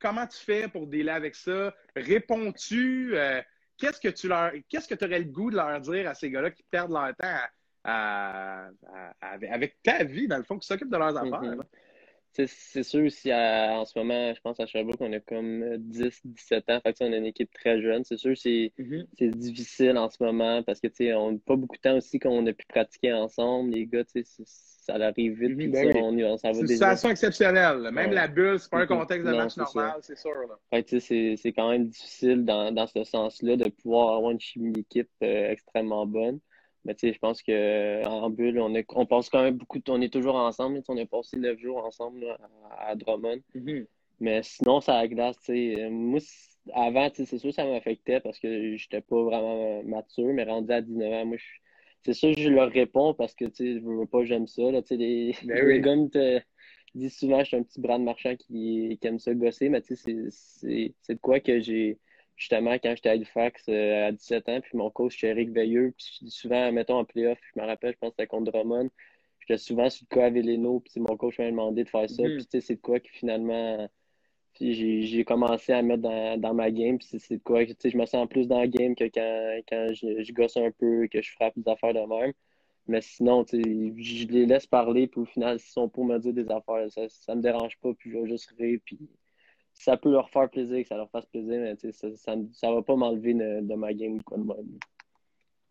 Comment 0.00 0.26
tu 0.26 0.38
fais 0.38 0.68
pour 0.68 0.86
dealer 0.86 1.10
avec 1.14 1.34
ça? 1.34 1.74
Réponds-tu? 1.94 3.16
Euh, 3.16 3.42
qu'est-ce 3.78 4.00
que 4.00 4.08
tu 4.08 4.28
leur. 4.28 4.52
Qu'est-ce 4.68 4.88
que 4.88 4.94
tu 4.94 5.04
aurais 5.04 5.20
le 5.20 5.24
goût 5.24 5.50
de 5.50 5.56
leur 5.56 5.80
dire 5.80 6.08
à 6.08 6.14
ces 6.14 6.30
gars-là 6.30 6.50
qui 6.50 6.62
perdent 6.70 6.92
leur 6.92 7.14
temps 7.16 7.46
avec 9.20 9.82
ta 9.82 10.04
vie, 10.04 10.28
dans 10.28 10.36
le 10.36 10.42
fond, 10.42 10.58
qui 10.58 10.66
s'occupent 10.66 10.90
de 10.90 10.96
leurs 10.96 11.16
affaires? 11.16 11.40
Mm-hmm. 11.40 11.62
C'est 12.32 12.82
sûr 12.84 13.04
aussi, 13.04 13.32
en 13.32 13.84
ce 13.84 13.98
moment, 13.98 14.32
je 14.32 14.40
pense 14.40 14.60
à 14.60 14.66
Sherbrooke, 14.66 15.00
on 15.00 15.12
a 15.12 15.20
comme 15.20 15.76
10, 15.78 16.20
17 16.24 16.70
ans. 16.70 16.80
Fait 16.84 16.94
on 17.00 17.12
a 17.12 17.16
une 17.16 17.26
équipe 17.26 17.52
très 17.52 17.80
jeune. 17.80 18.04
C'est 18.04 18.16
sûr, 18.16 18.36
c'est 18.36 18.72
mm-hmm. 18.78 19.30
difficile 19.30 19.98
en 19.98 20.08
ce 20.08 20.22
moment 20.22 20.62
parce 20.62 20.80
que, 20.80 20.86
tu 20.86 21.12
on 21.14 21.32
n'a 21.32 21.38
pas 21.44 21.56
beaucoup 21.56 21.76
de 21.76 21.82
temps 21.82 21.96
aussi 21.96 22.18
qu'on 22.18 22.46
a 22.46 22.52
pu 22.52 22.66
pratiquer 22.66 23.12
ensemble. 23.12 23.72
Les 23.72 23.86
gars, 23.86 24.04
tu 24.04 24.24
sais, 24.24 24.44
ça 24.44 24.94
arrive 24.94 25.38
vite. 25.40 25.58
Mm-hmm, 25.58 25.70
ben 25.70 26.36
c'est 26.36 26.60
une 26.60 26.66
situation 26.66 27.10
exceptionnelle. 27.10 27.90
Même 27.92 28.12
la 28.12 28.28
bulle, 28.28 28.58
c'est 28.60 28.70
pas 28.70 28.78
un 28.78 28.84
mm-hmm. 28.84 28.88
contexte 28.88 29.26
de 29.26 29.32
match 29.34 29.56
normal, 29.56 30.00
c'est 30.02 30.18
sûr. 30.18 30.32
c'est 30.72 31.52
quand 31.52 31.70
même 31.70 31.88
difficile 31.88 32.44
dans, 32.44 32.72
dans 32.72 32.86
ce 32.86 33.04
sens-là 33.04 33.56
de 33.56 33.68
pouvoir 33.68 34.16
avoir 34.16 34.30
une 34.30 34.40
chimie 34.40 34.72
d'équipe 34.72 35.10
euh, 35.22 35.50
extrêmement 35.50 36.06
bonne. 36.06 36.38
Mais 36.88 36.94
tu 36.94 37.06
sais, 37.06 37.12
je 37.12 37.18
pense 37.18 37.42
qu'en 37.42 38.30
bulle, 38.30 38.58
on, 38.60 38.74
est, 38.74 38.86
on 38.94 39.04
passe 39.04 39.28
quand 39.28 39.42
même 39.42 39.58
beaucoup 39.58 39.78
de 39.78 39.90
On 39.90 40.00
est 40.00 40.10
toujours 40.10 40.36
ensemble. 40.36 40.80
On 40.88 40.96
a 40.96 41.04
passé 41.04 41.36
neuf 41.36 41.60
jours 41.60 41.84
ensemble 41.84 42.24
à, 42.78 42.96
Drummond. 42.96 43.42
Mm-hmm. 43.54 43.86
Mais 44.20 44.42
sinon, 44.42 44.80
ça 44.80 45.06
glace, 45.06 45.36
tu 45.44 45.74
sais. 45.74 45.90
Moi, 45.90 46.20
avant, 46.72 47.10
c'est 47.12 47.26
sûr 47.26 47.50
que 47.50 47.54
ça 47.54 47.66
m'affectait 47.66 48.20
parce 48.20 48.38
que 48.38 48.74
j'étais 48.76 49.02
pas 49.02 49.22
vraiment 49.22 49.82
mature, 49.82 50.32
mais 50.32 50.44
rendu 50.44 50.72
à 50.72 50.80
19 50.80 51.12
ans, 51.12 51.26
moi, 51.26 51.36
c'est 52.06 52.14
sûr 52.14 52.34
que 52.34 52.40
je 52.40 52.48
leur 52.48 52.70
réponds 52.70 53.12
parce 53.12 53.34
que, 53.34 53.44
tu 53.44 53.54
sais, 53.54 53.74
je 53.74 53.84
veux 53.84 54.06
pas, 54.06 54.24
j'aime 54.24 54.46
ça. 54.46 54.62
Là, 54.62 54.80
les, 54.88 55.34
ben 55.44 55.66
les 55.68 55.80
gars 55.82 55.94
me 55.94 56.40
disent 56.94 57.18
souvent 57.18 57.36
que 57.36 57.44
je 57.44 57.48
suis 57.48 57.56
un 57.58 57.64
petit 57.64 57.82
bras 57.82 57.98
de 57.98 58.04
marchand 58.04 58.34
qui, 58.34 58.96
qui 58.98 59.06
aime 59.06 59.18
ça 59.18 59.34
gosser, 59.34 59.68
mais 59.68 59.82
tu 59.82 59.94
sais, 59.94 60.14
c'est 60.30 61.14
de 61.14 61.20
quoi 61.20 61.38
que 61.38 61.60
j'ai 61.60 61.98
justement, 62.38 62.74
quand 62.74 62.94
j'étais 62.94 63.10
à 63.10 63.12
Halifax 63.12 63.64
euh, 63.68 64.08
à 64.08 64.12
17 64.12 64.48
ans, 64.48 64.60
puis 64.60 64.78
mon 64.78 64.90
coach, 64.90 65.16
c'était 65.16 65.28
Eric 65.28 65.50
Veilleux, 65.50 65.92
puis 65.96 66.30
souvent, 66.30 66.72
mettons, 66.72 66.98
en 66.98 67.04
playoff, 67.04 67.38
je 67.54 67.60
me 67.60 67.66
rappelle, 67.66 67.92
je 67.92 67.98
pense 67.98 68.10
que 68.10 68.14
c'était 68.18 68.28
contre 68.28 68.52
Drummond, 68.52 68.88
j'étais 69.40 69.58
souvent 69.58 69.90
sur 69.90 70.06
le 70.08 70.14
cas 70.14 70.26
à 70.26 70.30
Vélino, 70.30 70.80
puis 70.80 71.00
mon 71.00 71.16
coach 71.16 71.38
m'a 71.38 71.50
demandé 71.50 71.84
de 71.84 71.88
faire 71.88 72.08
ça, 72.08 72.22
mm-hmm. 72.22 72.36
puis 72.36 72.46
tu 72.46 72.50
sais, 72.52 72.60
c'est 72.60 72.76
de 72.76 72.80
quoi 72.80 73.00
que 73.00 73.08
finalement, 73.10 73.88
j'ai 74.60 75.24
commencé 75.24 75.72
à 75.72 75.82
mettre 75.82 76.02
dans, 76.02 76.40
dans 76.40 76.54
ma 76.54 76.70
game, 76.70 76.98
puis 76.98 77.08
c'est 77.18 77.36
de 77.36 77.42
quoi, 77.42 77.66
tu 77.66 77.74
sais, 77.78 77.90
je 77.90 77.98
me 77.98 78.06
sens 78.06 78.28
plus 78.28 78.46
dans 78.46 78.60
la 78.60 78.68
game 78.68 78.94
que 78.94 79.04
quand, 79.04 79.60
quand 79.68 79.88
je, 79.92 80.22
je, 80.22 80.32
gosse 80.32 80.56
un 80.56 80.70
peu, 80.70 81.08
que 81.08 81.20
je 81.20 81.32
frappe 81.32 81.54
des 81.56 81.68
affaires 81.70 81.94
de 81.94 82.00
même. 82.00 82.32
Mais 82.86 83.02
sinon, 83.02 83.44
je 83.52 84.26
les 84.28 84.46
laisse 84.46 84.66
parler, 84.66 85.08
puis 85.08 85.20
au 85.20 85.24
final, 85.26 85.58
s'ils 85.60 85.72
sont 85.72 85.88
pour 85.88 86.04
me 86.06 86.18
dire 86.18 86.32
des 86.32 86.50
affaires, 86.50 86.90
ça, 86.90 87.02
ça 87.08 87.34
me 87.34 87.42
dérange 87.42 87.76
pas, 87.80 87.92
puis 87.94 88.10
je 88.10 88.18
vais 88.18 88.28
juste 88.28 88.50
rire, 88.58 88.80
puis 88.84 88.98
ça 89.78 89.96
peut 89.96 90.10
leur 90.10 90.28
faire 90.30 90.50
plaisir, 90.50 90.82
que 90.82 90.88
ça 90.88 90.96
leur 90.96 91.10
fasse 91.10 91.26
plaisir, 91.26 91.60
mais 91.60 91.76
ça, 91.92 92.10
ça, 92.16 92.34
ça 92.52 92.72
va 92.72 92.82
pas 92.82 92.96
m'enlever 92.96 93.34
de, 93.34 93.74
ma 93.74 93.94
game 93.94 94.16
ou 94.16 94.22
quoi 94.22 94.38
de 94.38 94.42
même. 94.42 94.78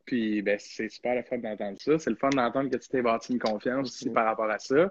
Puis 0.05 0.41
ben, 0.41 0.57
c'est 0.57 0.87
super 0.87 1.15
le 1.15 1.23
fun 1.23 1.37
d'entendre 1.37 1.77
ça. 1.79 1.99
C'est 1.99 2.09
le 2.09 2.15
fun 2.15 2.29
d'entendre 2.29 2.69
que 2.69 2.77
tu 2.77 2.87
t'es 2.87 3.01
bâti 3.01 3.33
une 3.33 3.39
confiance 3.39 3.89
aussi 3.89 4.09
par 4.09 4.25
rapport 4.25 4.49
à 4.49 4.57
ça. 4.57 4.89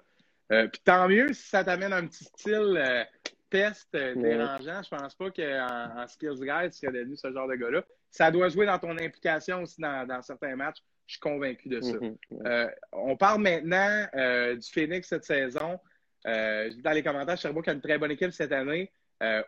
Euh, 0.53 0.69
puis 0.69 0.81
tant 0.85 1.09
mieux 1.09 1.33
si 1.33 1.49
ça 1.49 1.65
t'amène 1.65 1.93
un 1.93 2.07
petit 2.07 2.25
style 2.25 2.77
euh, 2.77 3.03
test 3.49 3.89
euh, 3.95 4.15
dérangeant. 4.15 4.83
Je 4.83 4.91
pense 4.91 5.15
pas 5.15 5.31
qu'en 5.31 6.03
en 6.03 6.07
Skills 6.07 6.41
Guide, 6.41 6.71
tu 6.73 6.79
serais 6.79 6.93
devenu 6.93 7.17
ce 7.17 7.33
genre 7.33 7.49
de 7.49 7.55
gars-là. 7.55 7.83
Ça 8.11 8.31
doit 8.31 8.51
jouer 8.51 8.67
dans 8.67 8.79
ton 8.79 8.97
implication 8.99 9.63
aussi 9.63 9.81
dans, 9.81 10.21
certains 10.23 10.55
matchs. 10.55 10.83
Je 11.07 11.13
suis 11.13 11.21
convaincu 11.21 11.69
de 11.69 11.81
ça. 11.81 11.93
Mm-hmm. 11.93 12.71
on 12.93 13.17
parle 13.17 13.41
maintenant 13.41 14.07
du 14.55 14.71
Phoenix 14.71 15.09
cette 15.09 15.25
saison. 15.25 15.79
dans 16.25 16.93
les 16.93 17.03
commentaires, 17.03 17.39
Sherbrooke 17.39 17.69
a 17.69 17.73
une 17.73 17.81
très 17.81 17.99
bonne 17.99 18.11
équipe 18.11 18.33
cette 18.33 18.53
année. 18.53 18.91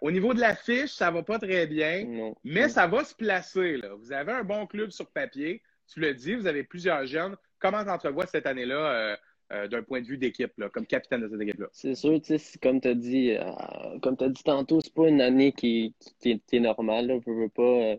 Au 0.00 0.10
niveau 0.10 0.34
de 0.34 0.40
l'affiche, 0.40 0.90
ça 0.90 1.10
va 1.10 1.22
pas 1.22 1.38
très 1.38 1.66
bien, 1.66 2.32
mais 2.44 2.68
ça 2.68 2.86
va 2.86 3.04
se 3.04 3.14
placer. 3.14 3.76
Là. 3.76 3.94
Vous 3.94 4.12
avez 4.12 4.32
un 4.32 4.44
bon 4.44 4.66
club 4.66 4.90
sur 4.90 5.06
papier. 5.10 5.62
Tu 5.92 6.00
le 6.00 6.14
dis, 6.14 6.34
vous 6.34 6.46
avez 6.46 6.64
plusieurs 6.64 7.06
jeunes. 7.06 7.36
Comment 7.58 7.82
tu 7.82 7.90
entrevois 7.90 8.26
cette 8.26 8.46
année-là 8.46 9.16
euh, 9.50 9.66
d'un 9.68 9.82
point 9.82 10.02
de 10.02 10.06
vue 10.06 10.18
d'équipe, 10.18 10.52
comme 10.72 10.86
capitaine 10.86 11.22
de 11.22 11.28
cette 11.28 11.40
équipe-là? 11.40 11.68
C'est 11.72 11.94
sûr, 11.94 12.20
tu 12.20 12.38
sais, 12.38 12.58
comme 12.58 12.80
tu 12.80 12.88
as 12.88 12.94
dit, 12.94 13.32
euh, 13.32 13.98
comme 14.02 14.16
tu 14.16 14.28
dit 14.28 14.42
tantôt, 14.42 14.80
c'est 14.82 14.92
pas 14.92 15.08
une 15.08 15.22
année 15.22 15.52
qui, 15.52 15.94
qui, 16.20 16.42
est 16.52 16.60
normale. 16.60 17.10
On 17.10 17.20
peut 17.20 17.48
pas. 17.48 17.62
Euh, 17.62 17.96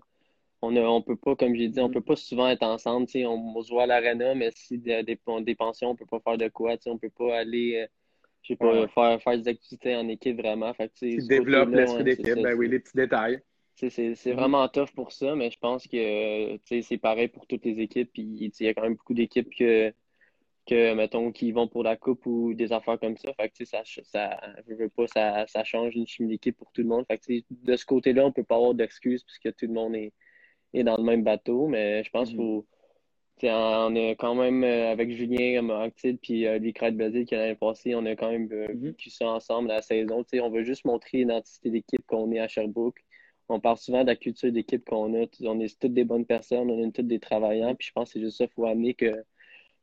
on, 0.62 0.76
on 0.76 1.02
peut 1.02 1.16
pas, 1.16 1.36
comme 1.36 1.56
j'ai 1.56 1.70
dit, 1.70 1.80
on 1.80 1.90
peut 1.90 2.02
pas 2.02 2.16
souvent 2.16 2.48
être 2.50 2.64
ensemble. 2.64 3.08
On, 3.16 3.54
on 3.56 3.64
se 3.64 3.70
voit 3.72 3.84
à 3.84 3.88
l'arena, 3.88 4.36
mais 4.36 4.52
si 4.54 4.78
des, 4.78 5.02
des, 5.04 5.20
des 5.42 5.56
pensions, 5.56 5.90
on 5.90 5.96
peut 5.96 6.06
pas 6.06 6.20
faire 6.20 6.38
de 6.38 6.48
quoi. 6.50 6.76
On 6.86 6.98
peut 6.98 7.10
pas 7.10 7.38
aller 7.40 7.88
je 8.42 8.54
sais 8.54 8.56
pas, 8.56 8.88
faire, 8.88 9.22
faire 9.22 9.38
des 9.38 9.48
activités 9.48 9.96
en 9.96 10.08
équipe 10.08 10.38
vraiment. 10.38 10.74
Fait 10.74 10.92
tu 10.94 11.18
développes 11.28 11.70
l'esprit 11.70 12.04
d'équipe, 12.04 12.36
ben 12.36 12.56
oui, 12.58 12.68
les 12.70 12.80
petits 12.80 12.96
détails. 12.96 13.42
C'est 13.76 13.90
mm-hmm. 13.90 14.34
vraiment 14.34 14.68
tough 14.68 14.92
pour 14.94 15.12
ça, 15.12 15.36
mais 15.36 15.52
je 15.52 15.60
pense 15.60 15.88
que 15.88 16.58
c'est 16.66 16.98
pareil 16.98 17.30
pour 17.30 17.48
toutes 17.48 17.66
les 17.66 17.80
équipes. 17.80 18.12
il 18.16 18.52
y 18.60 18.68
a 18.68 18.74
quand 18.74 18.82
même 18.82 18.96
beaucoup 18.96 19.14
d'équipes 19.14 19.50
que 19.56 19.94
que, 20.70 20.94
mettons, 20.94 21.32
qui 21.32 21.52
vont 21.52 21.68
pour 21.68 21.84
la 21.84 21.98
coupe 21.98 22.26
ou 22.28 22.54
des 22.54 22.72
affaires 22.72 23.00
comme 23.00 23.18
ça. 23.18 23.34
Fait 23.34 23.50
que, 23.50 23.66
ça, 23.66 23.82
ça, 24.04 24.40
je 24.68 24.76
veux 24.76 24.90
pas, 24.90 25.08
ça, 25.08 25.48
ça 25.48 25.64
change 25.64 25.96
une 25.96 26.06
chimie 26.06 26.30
d'équipe 26.30 26.56
pour 26.56 26.72
tout 26.72 26.82
le 26.82 26.88
monde. 26.88 27.06
Fait 27.08 27.18
que, 27.18 27.44
de 27.50 27.76
ce 27.76 27.86
côté-là, 27.86 28.24
on 28.26 28.32
peut 28.32 28.44
pas 28.44 28.56
avoir 28.56 28.76
d'excuses 28.76 29.24
puisque 29.24 29.56
tout 29.56 29.66
le 29.66 29.74
monde 29.74 29.96
est, 29.96 30.14
est 30.74 30.84
dans 30.84 30.98
le 30.98 31.04
même 31.04 31.24
bateau. 31.24 31.68
Mais 31.68 32.04
je 32.04 32.12
pense 32.12 32.30
qu'il 32.30 32.38
mm-hmm. 32.38 32.62
faut. 32.62 32.68
On 33.44 33.96
est 33.96 34.16
quand 34.18 34.36
même 34.36 34.64
euh, 34.64 34.92
avec 34.92 35.12
Julien 35.12 35.70
Actide 35.70 36.20
puis 36.22 36.46
euh, 36.46 36.60
les 36.60 36.74
Crêtes 36.74 36.98
Basile 36.98 37.26
qui 37.26 37.36
l'année 37.36 37.56
passée, 37.56 37.96
on 37.96 38.06
a 38.06 38.16
quand 38.16 38.32
même 38.32 38.50
euh, 38.52 38.68
mm-hmm. 38.68 38.80
vécu 38.80 39.10
ça 39.10 39.28
ensemble 39.28 39.70
la 39.70 39.82
saison. 39.82 40.26
on 40.34 40.50
veut 40.50 40.64
juste 40.64 40.86
montrer 40.86 41.20
l'identité 41.20 41.70
d'équipe 41.70 42.06
qu'on 42.08 42.32
est 42.32 42.40
à 42.40 42.48
Sherbrooke. 42.48 43.00
On 43.48 43.60
parle 43.60 43.78
souvent 43.78 44.02
de 44.02 44.08
la 44.08 44.16
culture 44.16 44.52
d'équipe 44.52 44.86
qu'on 44.86 45.14
a. 45.24 45.26
On 45.42 45.60
est 45.60 45.80
toutes 45.80 45.94
des 45.94 46.04
bonnes 46.04 46.26
personnes, 46.26 46.70
on 46.70 46.88
est 46.88 46.92
toutes 46.92 47.08
des 47.08 47.20
travailleurs. 47.20 47.76
Puis 47.78 47.88
je 47.88 47.94
pense 47.94 48.10
que 48.10 48.20
c'est 48.20 48.26
juste 48.26 48.38
ça, 48.38 48.46
il 48.46 48.50
faut 48.52 48.66
amener 48.66 48.94
que 48.94 49.24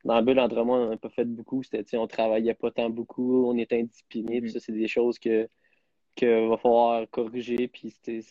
dans 0.05 0.19
le 0.19 0.25
but 0.25 0.35
d'entraînement, 0.35 0.75
on 0.75 0.89
n'a 0.89 0.97
pas 0.97 1.09
fait 1.09 1.25
beaucoup. 1.25 1.63
C'était, 1.63 1.97
on 1.97 2.07
travaillait 2.07 2.53
pas 2.53 2.71
tant 2.71 2.89
beaucoup, 2.89 3.47
on 3.47 3.57
était 3.57 3.79
indiscipliné. 3.79 4.41
Mm-hmm. 4.41 4.49
Ça, 4.51 4.59
c'est 4.59 4.71
des 4.73 4.87
choses 4.87 5.19
que, 5.19 5.49
que 6.15 6.47
va 6.49 6.57
falloir 6.57 7.09
corriger. 7.09 7.67
Puis 7.67 7.91
c'est, 8.03 8.21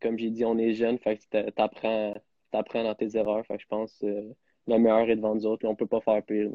comme 0.00 0.18
j'ai 0.18 0.30
dit, 0.30 0.44
on 0.44 0.58
est 0.58 0.74
jeune, 0.74 0.98
fait 0.98 1.18
que 1.18 1.50
t'apprends, 1.50 2.14
apprends 2.52 2.84
dans 2.84 2.94
tes 2.94 3.16
erreurs. 3.16 3.44
Fait 3.46 3.56
que 3.56 3.62
je 3.62 3.68
pense 3.68 4.02
euh, 4.04 4.32
le 4.66 4.78
meilleur 4.78 5.08
est 5.08 5.16
devant 5.16 5.34
nous 5.34 5.46
autres. 5.46 5.66
On 5.66 5.70
on 5.70 5.76
peut 5.76 5.86
pas 5.86 6.00
faire 6.00 6.22
pire. 6.22 6.50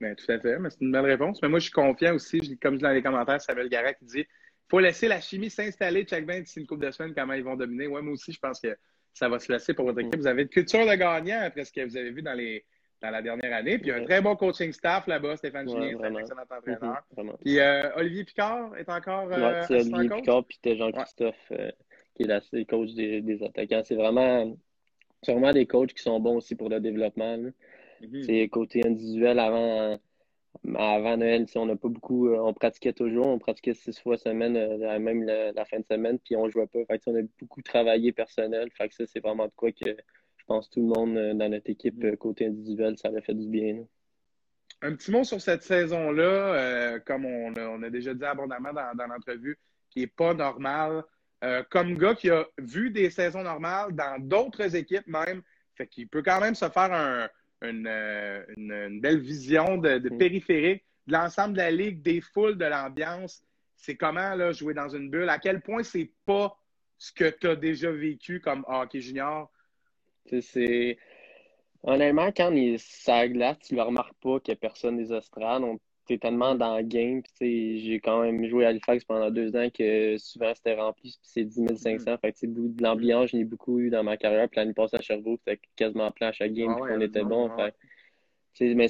Ben, 0.00 0.16
tout 0.16 0.30
à 0.32 0.38
fait, 0.38 0.58
mais 0.58 0.70
c'est 0.70 0.80
une 0.80 0.92
belle 0.92 1.04
réponse. 1.04 1.42
Mais 1.42 1.48
moi, 1.48 1.58
je 1.58 1.64
suis 1.64 1.72
confiant 1.72 2.14
aussi, 2.14 2.58
comme 2.58 2.74
je 2.74 2.78
dis 2.78 2.82
dans 2.82 2.92
les 2.92 3.02
commentaires, 3.02 3.40
Samuel 3.40 3.68
Garak 3.68 3.98
qui 3.98 4.06
dit 4.06 4.26
faut 4.70 4.78
laisser 4.78 5.08
la 5.08 5.20
chimie 5.20 5.50
s'installer 5.50 6.04
check 6.04 6.24
bien 6.24 6.40
d'ici 6.40 6.60
une 6.60 6.66
couple 6.66 6.86
de 6.86 6.90
semaines, 6.92 7.12
comment 7.14 7.34
ils 7.34 7.42
vont 7.42 7.56
dominer. 7.56 7.88
Ouais, 7.88 8.00
moi 8.00 8.12
aussi, 8.12 8.32
je 8.32 8.38
pense 8.38 8.60
que 8.60 8.76
ça 9.12 9.28
va 9.28 9.38
se 9.40 9.52
laisser 9.52 9.74
pour 9.74 9.84
votre 9.84 9.98
équipe. 9.98 10.16
Mm. 10.16 10.20
Vous 10.20 10.26
avez 10.28 10.42
une 10.42 10.48
culture 10.48 10.86
de 10.86 10.94
gagnant 10.94 11.40
après 11.42 11.64
ce 11.64 11.72
que 11.72 11.84
vous 11.84 11.96
avez 11.96 12.12
vu 12.12 12.22
dans 12.22 12.34
les, 12.34 12.64
dans 13.02 13.10
la 13.10 13.20
dernière 13.20 13.52
année. 13.52 13.78
Puis 13.78 13.88
il 13.88 13.90
y 13.90 13.92
a 13.92 13.96
un 13.96 14.04
très 14.04 14.20
bon 14.20 14.36
coaching 14.36 14.72
staff 14.72 15.06
là-bas, 15.06 15.36
Stéphane 15.36 15.68
Julien, 15.68 15.98
c'est 15.98 16.06
un 16.06 16.16
excellent 16.16 16.42
entraîneur. 16.42 17.02
Mhm, 17.16 17.32
puis 17.40 17.58
euh, 17.58 17.96
Olivier 17.96 18.24
Picard 18.24 18.76
est 18.76 18.88
encore. 18.88 19.28
Euh, 19.32 19.62
c'est 19.66 19.80
Olivier 19.80 20.08
Picard, 20.08 20.44
puis 20.44 20.76
Jean-Christophe 20.76 21.34
euh, 21.52 21.70
qui 22.14 22.22
est 22.22 22.52
le 22.52 22.64
coach 22.64 22.94
des, 22.94 23.22
des 23.22 23.42
attaquants. 23.42 23.82
C'est 23.84 23.96
vraiment, 23.96 24.56
vraiment 25.26 25.52
des 25.52 25.66
coachs 25.66 25.92
qui 25.92 26.02
sont 26.02 26.20
bons 26.20 26.36
aussi 26.36 26.54
pour 26.54 26.68
le 26.68 26.80
développement. 26.80 27.36
Mhm. 27.36 28.22
C'est 28.22 28.48
côté 28.48 28.86
individuel 28.86 29.38
avant. 29.38 29.98
Avant 30.74 31.16
Noël, 31.16 31.46
on 31.54 31.66
n'a 31.66 31.76
pas 31.76 31.88
beaucoup, 31.88 32.28
on 32.28 32.52
pratiquait 32.52 32.92
toujours, 32.92 33.28
on 33.28 33.38
pratiquait 33.38 33.72
six 33.72 33.96
fois 34.00 34.16
semaine, 34.16 34.54
même 34.98 35.22
la, 35.22 35.64
fin 35.64 35.78
de 35.78 35.84
semaine, 35.88 36.18
puis 36.18 36.34
on 36.34 36.48
jouait 36.48 36.66
pas. 36.66 36.84
Fait 36.86 37.00
on 37.06 37.14
a 37.14 37.22
beaucoup 37.38 37.62
travaillé 37.62 38.10
personnel. 38.10 38.68
Fait 38.72 38.88
que 38.88 38.94
ça, 38.96 39.06
c'est 39.06 39.20
vraiment 39.20 39.46
de 39.46 39.52
quoi 39.54 39.70
que 39.70 39.96
pense 40.50 40.68
tout 40.68 40.80
le 40.80 40.86
monde 40.86 41.16
euh, 41.16 41.32
dans 41.32 41.48
notre 41.48 41.70
équipe 41.70 42.02
euh, 42.02 42.16
côté 42.16 42.46
individuel, 42.46 42.98
ça 42.98 43.06
avait 43.06 43.20
fait 43.20 43.34
du 43.34 43.46
bien. 43.46 43.84
Un 44.82 44.96
petit 44.96 45.12
mot 45.12 45.22
sur 45.22 45.40
cette 45.40 45.62
saison-là, 45.62 46.22
euh, 46.24 46.98
comme 46.98 47.24
on 47.24 47.82
a, 47.82 47.90
déjà 47.90 48.14
dit 48.14 48.24
abondamment 48.24 48.72
dans, 48.72 49.06
l'entrevue, 49.06 49.56
qui 49.90 50.00
n'est 50.00 50.06
pas 50.08 50.34
normal. 51.42 51.66
comme 51.70 51.96
gars 51.96 52.14
qui 52.14 52.30
a 52.30 52.46
vu 52.58 52.90
des 52.90 53.10
saisons 53.10 53.42
normales 53.42 53.94
dans 53.94 54.18
d'autres 54.20 54.74
équipes 54.76 55.06
même, 55.06 55.42
fait 55.74 55.86
qu'il 55.86 56.08
peut 56.08 56.22
quand 56.22 56.40
même 56.40 56.54
se 56.54 56.68
faire 56.68 57.28
une, 57.62 59.00
belle 59.00 59.20
vision 59.20 59.78
de, 59.78 59.98
de 59.98 60.10
mm. 60.10 60.18
périphérique 60.18 60.84
de 61.06 61.12
l'ensemble 61.12 61.54
de 61.54 61.58
la 61.58 61.70
ligue, 61.70 62.02
des 62.02 62.20
foules, 62.20 62.56
de 62.56 62.64
l'ambiance. 62.64 63.42
C'est 63.76 63.96
comment 63.96 64.34
là, 64.34 64.52
jouer 64.52 64.74
dans 64.74 64.88
une 64.88 65.10
bulle? 65.10 65.28
À 65.28 65.38
quel 65.38 65.60
point 65.60 65.82
c'est 65.82 66.10
pas 66.24 66.56
ce 66.98 67.12
que 67.12 67.30
tu 67.30 67.48
as 67.48 67.56
déjà 67.56 67.90
vécu 67.90 68.40
comme 68.40 68.64
hockey 68.68 69.00
junior? 69.00 69.50
C'est. 70.40 70.98
Honnêtement, 71.82 72.30
quand 72.30 72.52
il 72.52 72.78
ça 72.78 73.26
glace, 73.26 73.58
tu 73.60 73.74
ne 73.74 73.80
remarques 73.80 74.14
pas 74.20 74.38
qu'il 74.40 74.52
n'y 74.52 74.58
a 74.58 74.60
personne 74.60 74.98
des 74.98 75.14
estrades. 75.14 75.62
Tu 75.62 75.78
es 76.14 76.18
tellement 76.18 76.54
dans 76.54 76.76
le 76.76 76.82
game. 76.82 77.22
J'ai 77.40 78.00
quand 78.02 78.22
même 78.22 78.46
joué 78.46 78.64
à 78.64 78.68
Halifax 78.68 79.04
pendant 79.04 79.30
deux 79.30 79.54
ans 79.56 79.68
que 79.70 80.16
souvent 80.18 80.52
c'était 80.54 80.74
rempli. 80.74 81.16
c'est 81.22 81.44
10 81.44 81.76
500. 81.76 82.16
Fait 82.18 82.32
que, 82.32 82.46
de 82.46 82.82
l'ambiance, 82.82 83.30
j'en 83.30 83.38
ai 83.38 83.44
beaucoup 83.44 83.78
eu 83.78 83.90
dans 83.90 84.02
ma 84.02 84.16
carrière. 84.16 84.48
Puis 84.48 84.58
l'année 84.58 84.74
passée 84.74 84.96
à 84.96 85.00
Sherbrooke, 85.00 85.40
c'était 85.46 85.60
quasiment 85.76 86.10
plein 86.10 86.28
à 86.28 86.32
chaque 86.32 86.52
game. 86.52 86.74
Ah 86.78 86.86
on 86.90 87.00
était 87.00 87.24
bon. 87.24 87.50
mais 88.60 88.88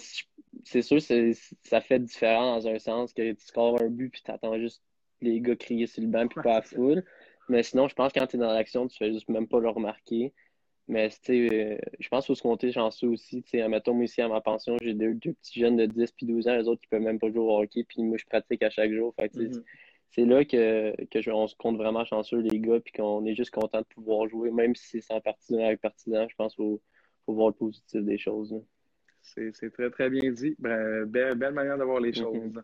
c'est 0.64 0.83
sûr, 0.83 1.00
ça 1.00 1.80
fait 1.80 1.98
différent 2.00 2.56
dans 2.56 2.68
un 2.68 2.78
sens 2.78 3.12
que 3.12 3.33
tu 3.33 3.44
scores 3.44 3.80
un 3.80 3.88
but 3.88 4.11
puis 4.11 4.22
tu 4.24 4.30
attends 4.30 4.59
juste 4.59 4.83
les 5.20 5.40
gars 5.40 5.56
crier 5.56 5.87
sur 5.87 6.02
le 6.02 6.09
banc 6.09 6.26
puis 6.26 6.42
pas 6.42 6.56
à 6.56 6.62
foule. 6.62 7.04
Mais 7.48 7.62
sinon, 7.62 7.88
je 7.88 7.94
pense 7.94 8.12
que 8.12 8.20
quand 8.20 8.26
tu 8.26 8.37
es 8.37 8.38
dans 8.38 8.52
l'action, 8.52 8.87
tu 8.87 8.96
fais 8.96 9.12
juste 9.12 9.28
même 9.28 9.48
pas 9.48 9.59
le 9.59 9.68
remarquer. 9.68 10.33
Mais 10.90 11.09
euh, 11.31 11.79
je 12.00 12.09
pense 12.09 12.26
qu'il 12.26 12.35
faut 12.35 12.37
se 12.37 12.42
compter 12.42 12.72
chanceux 12.72 13.07
aussi. 13.07 13.44
Mettons, 13.55 13.94
moi 13.94 14.05
ici 14.05 14.20
à 14.22 14.29
ma 14.29 14.40
pension, 14.40 14.76
j'ai 14.83 14.92
deux, 14.92 15.14
petits 15.14 15.61
jeunes 15.61 15.76
de 15.76 15.87
10 15.87 16.11
puis 16.11 16.26
12 16.26 16.48
ans, 16.48 16.57
les 16.57 16.66
autres 16.66 16.81
qui 16.81 16.88
peuvent 16.88 17.00
même 17.00 17.20
pas 17.20 17.31
jouer 17.31 17.38
au 17.38 17.61
hockey, 17.61 17.85
puis 17.85 18.03
moi 18.03 18.16
je 18.18 18.24
pratique 18.24 18.61
à 18.64 18.70
chaque 18.70 18.90
jour. 18.90 19.14
Mm-hmm. 19.16 19.62
C'est 20.11 20.24
là 20.24 20.44
que, 20.44 20.92
que 21.05 21.31
on 21.31 21.46
se 21.46 21.55
compte 21.55 21.76
vraiment 21.76 22.05
chanceux, 22.05 22.40
les 22.40 22.59
gars, 22.59 22.81
puis 22.81 22.92
qu'on 22.92 23.24
est 23.24 23.37
juste 23.37 23.53
content 23.53 23.79
de 23.79 23.87
pouvoir 23.87 24.29
jouer, 24.29 24.50
même 24.50 24.74
si 24.74 24.88
c'est 24.88 25.00
sans 25.00 25.20
partisan 25.20 25.64
avec 25.64 25.81
partisan. 25.81 26.26
Je 26.29 26.35
pense 26.35 26.57
qu'il 26.57 26.64
faut, 26.64 26.83
faut, 27.24 27.35
voir 27.35 27.48
le 27.50 27.55
positif 27.55 28.03
des 28.03 28.18
choses. 28.18 28.53
C'est 29.22 29.53
très, 29.72 29.90
très 29.90 30.11
bien 30.11 30.33
dit. 30.33 30.57
Ben, 30.59 31.05
belle, 31.05 31.37
manière 31.53 31.79
de 31.79 31.85
voir 31.85 32.00
les 32.00 32.11
mm-hmm. 32.11 32.20
choses. 32.20 32.62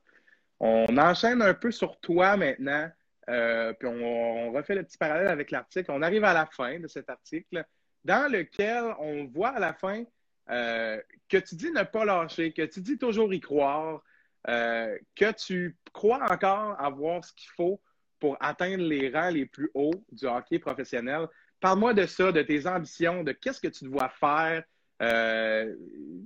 On 0.59 0.99
enchaîne 0.99 1.43
un 1.43 1.55
peu 1.55 1.71
sur 1.71 2.01
toi 2.01 2.37
maintenant, 2.37 2.91
euh, 3.29 3.73
puis 3.75 3.89
on, 3.89 4.49
on 4.49 4.51
refait 4.51 4.75
le 4.75 4.83
petit 4.83 4.99
parallèle 4.99 5.29
avec 5.29 5.53
l'article. 5.53 5.93
On 5.93 6.03
arrive 6.03 6.25
à 6.25 6.35
la 6.35 6.47
fin 6.47 6.81
de 6.81 6.89
cet 6.89 7.09
article 7.09 7.65
dans 8.07 8.31
lequel 8.31 8.85
on 9.01 9.25
voit 9.25 9.49
à 9.49 9.59
la 9.59 9.75
fin 9.75 10.05
euh, 10.49 11.01
que 11.29 11.39
tu 11.39 11.57
dis 11.57 11.73
ne 11.73 11.83
pas 11.83 12.05
lâcher, 12.05 12.53
que 12.53 12.63
tu 12.63 12.81
dis 12.81 12.97
toujours 12.97 13.35
y 13.35 13.41
croire, 13.41 14.01
euh, 14.49 14.97
que 15.17 15.33
tu 15.33 15.77
crois 15.93 16.23
encore 16.31 16.81
avoir 16.81 17.25
ce 17.25 17.33
qu'il 17.35 17.51
faut 17.57 17.81
pour 18.21 18.37
atteindre 18.41 18.85
les 18.85 19.11
rangs 19.11 19.31
les 19.31 19.45
plus 19.45 19.71
hauts 19.75 20.05
du 20.13 20.27
hockey 20.27 20.61
professionnel. 20.61 21.27
Parle-moi 21.61 21.95
de 21.95 22.07
ça, 22.07 22.31
de 22.31 22.43
tes 22.43 22.67
ambitions, 22.67 23.25
de 23.25 23.33
qu'est-ce 23.33 23.61
que 23.61 23.69
tu 23.69 23.85
dois 23.85 24.09
faire. 24.09 24.63
Euh, 25.03 25.75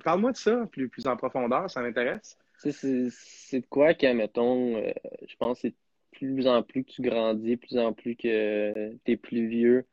parle-moi 0.04 0.32
de 0.32 0.36
ça 0.36 0.66
plus, 0.70 0.90
en 1.06 1.16
profondeur, 1.16 1.70
ça 1.70 1.80
m'intéresse. 1.80 2.36
C'est 2.58 3.60
de 3.60 3.66
quoi 3.70 3.94
que, 3.94 4.12
mettons, 4.12 4.76
je 5.26 5.36
pense 5.38 5.62
que 5.62 5.68
c'est 5.68 5.74
plus 6.10 6.46
en 6.46 6.62
plus 6.62 6.84
que 6.84 6.90
tu 6.90 7.00
grandis, 7.00 7.56
plus 7.56 7.78
en 7.78 7.94
plus 7.94 8.16
que 8.16 8.92
tu 9.02 9.12
es 9.12 9.16
plus 9.16 9.48
vieux, 9.48 9.86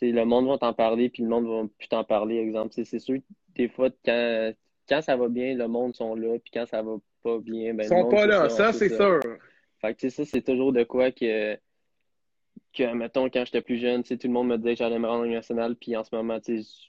le 0.00 0.24
monde 0.24 0.48
va 0.48 0.58
t'en 0.58 0.72
parler, 0.72 1.08
puis 1.08 1.22
le 1.22 1.28
monde 1.28 1.46
va 1.46 1.68
plus 1.78 1.88
t'en 1.88 2.04
parler, 2.04 2.38
exemple. 2.38 2.72
C'est 2.72 2.98
sûr 2.98 3.18
des 3.58 3.68
fois, 3.68 3.90
quand, 4.04 4.52
quand 4.88 5.02
ça 5.02 5.16
va 5.16 5.28
bien, 5.28 5.54
le 5.54 5.68
monde 5.68 5.94
sont 5.94 6.14
là, 6.14 6.38
puis 6.38 6.50
quand 6.52 6.66
ça 6.66 6.82
va 6.82 6.96
pas 7.22 7.38
bien, 7.38 7.74
ben, 7.74 7.84
Ils 7.84 7.88
sont 7.88 8.08
pas 8.08 8.26
là, 8.26 8.48
ça, 8.48 8.72
c'est 8.72 8.88
sûr. 8.88 9.20
Fait 9.80 9.94
que, 9.94 10.08
ça, 10.08 10.24
c'est 10.24 10.42
toujours 10.42 10.72
de 10.72 10.84
quoi 10.84 11.10
que, 11.12 11.56
que 12.72 12.92
mettons, 12.94 13.28
quand 13.28 13.44
j'étais 13.44 13.60
plus 13.60 13.78
jeune, 13.78 14.02
tout 14.02 14.16
le 14.22 14.30
monde 14.30 14.48
me 14.48 14.56
disait 14.56 14.72
que 14.72 14.78
j'allais 14.78 14.98
me 14.98 15.06
rendre 15.06 15.24
en 15.24 15.30
national, 15.30 15.76
puis 15.76 15.96
en 15.96 16.04
ce 16.04 16.14
moment, 16.14 16.38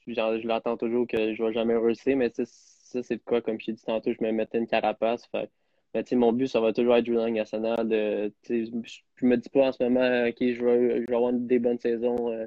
genre, 0.06 0.40
je 0.40 0.46
l'attends 0.46 0.76
toujours 0.76 1.06
que 1.06 1.34
je 1.34 1.42
vais 1.42 1.52
jamais 1.52 1.76
réussir, 1.76 2.16
mais 2.16 2.30
ça, 2.32 3.02
c'est 3.02 3.16
de 3.16 3.22
quoi, 3.24 3.40
comme 3.40 3.60
je 3.60 3.66
t'ai 3.66 3.72
dit 3.72 3.84
tantôt, 3.84 4.12
je 4.12 4.24
me 4.24 4.32
mettais 4.32 4.58
une 4.58 4.66
carapace. 4.66 5.26
Fait, 5.26 5.50
mais 5.94 6.04
mon 6.12 6.32
but, 6.32 6.46
ça 6.46 6.60
va 6.60 6.72
toujours 6.72 6.96
être 6.96 7.06
jouer 7.06 7.16
dans 7.16 7.28
nationale. 7.28 7.88
De, 7.88 8.32
je 8.48 9.26
me 9.26 9.36
dis 9.36 9.48
pas 9.48 9.68
en 9.68 9.72
ce 9.72 9.82
moment, 9.82 10.28
OK, 10.28 10.36
je 10.40 10.64
vais, 10.64 11.04
je 11.08 11.14
avoir 11.14 11.32
des 11.32 11.58
bonnes 11.58 11.78
saisons 11.78 12.30
euh, 12.30 12.46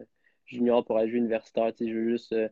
junior 0.54 0.86
pour 0.86 0.98
aller 0.98 1.10
jouer 1.10 1.20
universitaire. 1.20 1.72
Je 1.80 1.86
veux 1.86 2.10
juste 2.10 2.34
euh, 2.34 2.48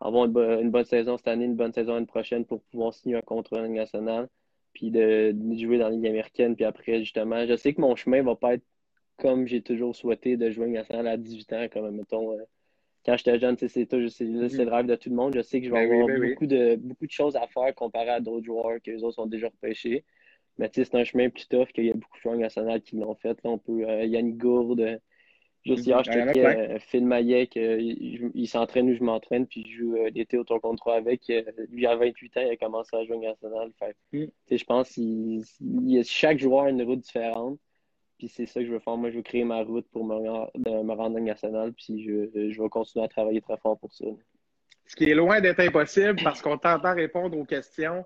avoir 0.00 0.26
une, 0.26 0.70
bonne 0.70 0.84
saison 0.84 1.16
cette 1.16 1.28
année, 1.28 1.44
une 1.44 1.56
bonne 1.56 1.72
saison 1.72 1.94
l'année 1.94 2.06
prochaine 2.06 2.44
pour 2.44 2.60
pouvoir 2.62 2.92
signer 2.94 3.16
un 3.16 3.22
contrat 3.22 3.66
national. 3.68 4.28
Puis 4.72 4.90
de, 4.90 5.34
jouer 5.56 5.78
dans 5.78 5.88
la 5.88 5.94
Ligue 5.94 6.06
américaine. 6.08 6.56
Puis 6.56 6.64
après, 6.64 6.98
justement, 7.00 7.46
je 7.46 7.56
sais 7.56 7.74
que 7.74 7.80
mon 7.80 7.94
chemin 7.94 8.22
va 8.22 8.34
pas 8.34 8.54
être 8.54 8.64
comme 9.16 9.46
j'ai 9.46 9.62
toujours 9.62 9.94
souhaité 9.94 10.36
de 10.36 10.50
jouer 10.50 10.66
national 10.66 11.06
à 11.06 11.16
18 11.16 11.52
ans, 11.52 11.66
comme 11.72 11.90
mettons. 11.94 12.32
Euh, 12.32 12.42
quand 13.06 13.16
j'étais 13.18 13.38
jeune, 13.38 13.56
c'est 13.58 13.68
c'est 13.68 13.84
le 13.84 14.70
rêve 14.70 14.86
de 14.86 14.96
tout 14.96 15.10
le 15.10 15.14
monde. 15.14 15.34
Je 15.34 15.42
sais 15.42 15.60
que 15.60 15.66
je 15.66 15.72
vais 15.72 15.86
ben 15.86 15.92
avoir 15.92 16.06
ben 16.06 16.30
beaucoup, 16.30 16.46
de, 16.46 16.76
beaucoup 16.76 17.06
de 17.06 17.10
choses 17.10 17.36
à 17.36 17.46
faire 17.48 17.74
comparé 17.74 18.08
à 18.08 18.20
d'autres 18.20 18.46
joueurs 18.46 18.80
que 18.82 18.90
les 18.90 19.04
autres 19.04 19.16
sont 19.16 19.26
déjà 19.26 19.48
repêchés. 19.48 20.04
Mais 20.58 20.70
c'est 20.72 20.94
un 20.94 21.04
chemin 21.04 21.28
plus 21.28 21.46
tough 21.48 21.68
qu'il 21.68 21.84
y 21.84 21.90
a 21.90 21.94
beaucoup 21.94 22.16
de 22.16 22.22
joueurs 22.22 22.36
nationaux 22.36 22.80
qui 22.80 22.96
l'ont 22.96 23.14
fait. 23.14 23.36
Là, 23.44 23.50
on 23.50 23.58
peut, 23.58 23.86
euh, 23.88 24.04
Yannick 24.04 24.38
Gourde, 24.38 25.00
juste 25.64 25.86
hier, 25.86 26.02
je 26.04 26.10
checkais 26.10 26.46
euh, 26.46 26.78
Phil 26.78 27.06
Maillet, 27.06 27.48
il, 27.54 28.30
il 28.34 28.48
s'entraîne 28.48 28.90
où 28.90 28.94
je 28.94 29.02
m'entraîne, 29.02 29.46
puis 29.46 29.64
je 29.68 29.78
joue 29.78 29.96
euh, 29.96 30.10
l'été 30.10 30.38
au 30.38 30.44
tour 30.44 30.60
contre 30.60 30.80
3 30.80 30.96
avec. 30.96 31.32
lui, 31.70 31.86
à 31.86 31.96
28 31.96 32.36
ans, 32.36 32.40
il 32.42 32.50
a 32.50 32.56
commencé 32.56 32.96
à 32.96 33.04
jouer 33.04 33.18
national. 33.18 33.70
Fait, 33.78 33.96
mm. 34.12 34.26
Je 34.50 34.64
pense 34.64 34.90
qu'il 34.90 36.04
chaque 36.04 36.38
joueur 36.38 36.64
a 36.64 36.70
une 36.70 36.82
route 36.82 37.00
différente. 37.00 37.58
Puis 38.18 38.28
c'est 38.28 38.46
ça 38.46 38.60
que 38.60 38.66
je 38.66 38.72
veux 38.72 38.78
faire. 38.78 38.96
Moi, 38.96 39.10
je 39.10 39.16
veux 39.16 39.22
créer 39.22 39.44
ma 39.44 39.62
route 39.62 39.86
pour 39.90 40.04
me, 40.04 40.14
me 40.14 40.92
rendre 40.92 41.18
national. 41.18 41.72
Puis 41.72 42.04
je, 42.04 42.50
je 42.50 42.62
vais 42.62 42.68
continuer 42.68 43.04
à 43.04 43.08
travailler 43.08 43.40
très 43.40 43.56
fort 43.56 43.76
pour 43.78 43.92
ça. 43.92 44.04
Ce 44.86 44.94
qui 44.94 45.10
est 45.10 45.14
loin 45.14 45.40
d'être 45.40 45.60
impossible 45.60 46.16
parce 46.22 46.40
qu'on 46.40 46.56
t'entend 46.56 46.94
répondre 46.94 47.36
aux 47.36 47.44
questions 47.44 48.04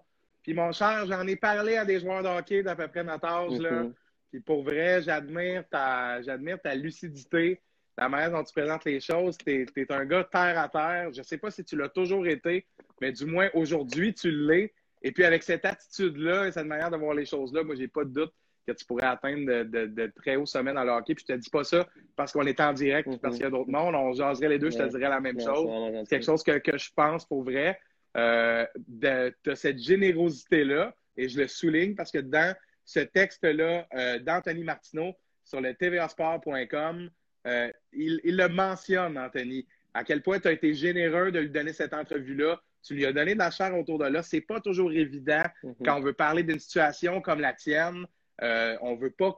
puis 0.48 0.54
mon 0.54 0.72
cher, 0.72 1.04
j'en 1.06 1.26
ai 1.26 1.36
parlé 1.36 1.76
à 1.76 1.84
des 1.84 2.00
joueurs 2.00 2.22
de 2.22 2.28
hockey 2.28 2.62
d'à 2.62 2.74
peu 2.74 2.88
près 2.88 3.04
notre 3.04 3.26
âge. 3.26 3.58
là. 3.58 3.84
Puis 4.30 4.40
pour 4.40 4.62
vrai, 4.62 5.02
j'admire 5.02 5.64
ta, 5.68 6.20
j'admire 6.22 6.60
ta 6.60 6.74
lucidité, 6.74 7.60
la 7.96 8.08
manière 8.08 8.30
dont 8.30 8.44
tu 8.44 8.52
présentes 8.52 8.84
les 8.84 9.00
choses. 9.00 9.36
Tu 9.38 9.66
es, 9.76 9.92
un 9.92 10.04
gars 10.04 10.24
terre 10.24 10.58
à 10.58 10.68
terre. 10.68 11.12
Je 11.12 11.18
ne 11.18 11.24
sais 11.24 11.38
pas 11.38 11.50
si 11.50 11.64
tu 11.64 11.76
l'as 11.76 11.88
toujours 11.88 12.26
été, 12.26 12.66
mais 13.00 13.12
du 13.12 13.26
moins 13.26 13.48
aujourd'hui, 13.54 14.14
tu 14.14 14.30
l'es. 14.30 14.72
Et 15.02 15.12
puis 15.12 15.24
avec 15.24 15.42
cette 15.42 15.64
attitude-là 15.64 16.48
et 16.48 16.52
cette 16.52 16.66
manière 16.66 16.90
de 16.90 16.96
voir 16.96 17.14
les 17.14 17.24
choses-là, 17.24 17.62
moi, 17.62 17.74
j'ai 17.74 17.88
pas 17.88 18.04
de 18.04 18.10
doute 18.10 18.32
que 18.66 18.72
tu 18.72 18.84
pourrais 18.84 19.06
atteindre 19.06 19.62
de, 19.64 20.12
très 20.16 20.36
hauts 20.36 20.44
sommets 20.44 20.74
dans 20.74 20.84
le 20.84 20.90
hockey. 20.90 21.14
Puis 21.14 21.24
je 21.26 21.34
te 21.34 21.38
dis 21.38 21.50
pas 21.50 21.64
ça 21.64 21.86
parce 22.16 22.32
qu'on 22.32 22.46
est 22.46 22.60
en 22.60 22.72
direct, 22.72 23.08
parce 23.08 23.34
mm-hmm. 23.34 23.36
qu'il 23.36 23.44
y 23.44 23.46
a 23.46 23.50
d'autres 23.50 23.70
mondes. 23.70 23.94
On 23.94 24.12
jaserait 24.12 24.48
les 24.48 24.58
deux, 24.58 24.70
je 24.70 24.78
te 24.78 24.88
dirais 24.88 25.08
la 25.08 25.20
même 25.20 25.40
chose. 25.40 25.68
C'est 26.04 26.16
quelque 26.16 26.26
chose 26.26 26.42
que, 26.42 26.58
que 26.58 26.76
je 26.76 26.90
pense 26.94 27.24
pour 27.24 27.42
vrai. 27.44 27.78
Euh, 28.16 28.66
de, 28.88 29.32
cette 29.54 29.78
générosité-là, 29.78 30.94
et 31.16 31.28
je 31.28 31.38
le 31.38 31.46
souligne 31.46 31.94
parce 31.94 32.10
que 32.10 32.18
dans 32.18 32.54
ce 32.88 33.00
texte-là 33.00 33.86
euh, 33.94 34.18
d'Anthony 34.18 34.64
Martineau 34.64 35.12
sur 35.44 35.60
le 35.60 35.74
tvasport.com, 35.74 37.10
euh, 37.46 37.70
il, 37.92 38.20
le 38.24 38.48
mentionne, 38.48 39.18
Anthony, 39.18 39.66
à 39.92 40.04
quel 40.04 40.22
point 40.22 40.40
tu 40.40 40.48
as 40.48 40.52
été 40.52 40.72
généreux 40.72 41.30
de 41.30 41.38
lui 41.38 41.50
donner 41.50 41.74
cette 41.74 41.92
entrevue-là. 41.92 42.58
Tu 42.82 42.94
lui 42.94 43.04
as 43.04 43.12
donné 43.12 43.34
de 43.34 43.38
la 43.38 43.50
chair 43.50 43.76
autour 43.76 43.98
de 43.98 44.06
là. 44.06 44.22
C'est 44.22 44.40
pas 44.40 44.60
toujours 44.60 44.90
évident 44.90 45.44
mm-hmm. 45.62 45.84
quand 45.84 45.98
on 45.98 46.00
veut 46.00 46.14
parler 46.14 46.42
d'une 46.42 46.58
situation 46.58 47.20
comme 47.20 47.40
la 47.40 47.52
tienne. 47.52 48.06
on 48.40 48.96
veut 48.96 49.10
pas 49.10 49.36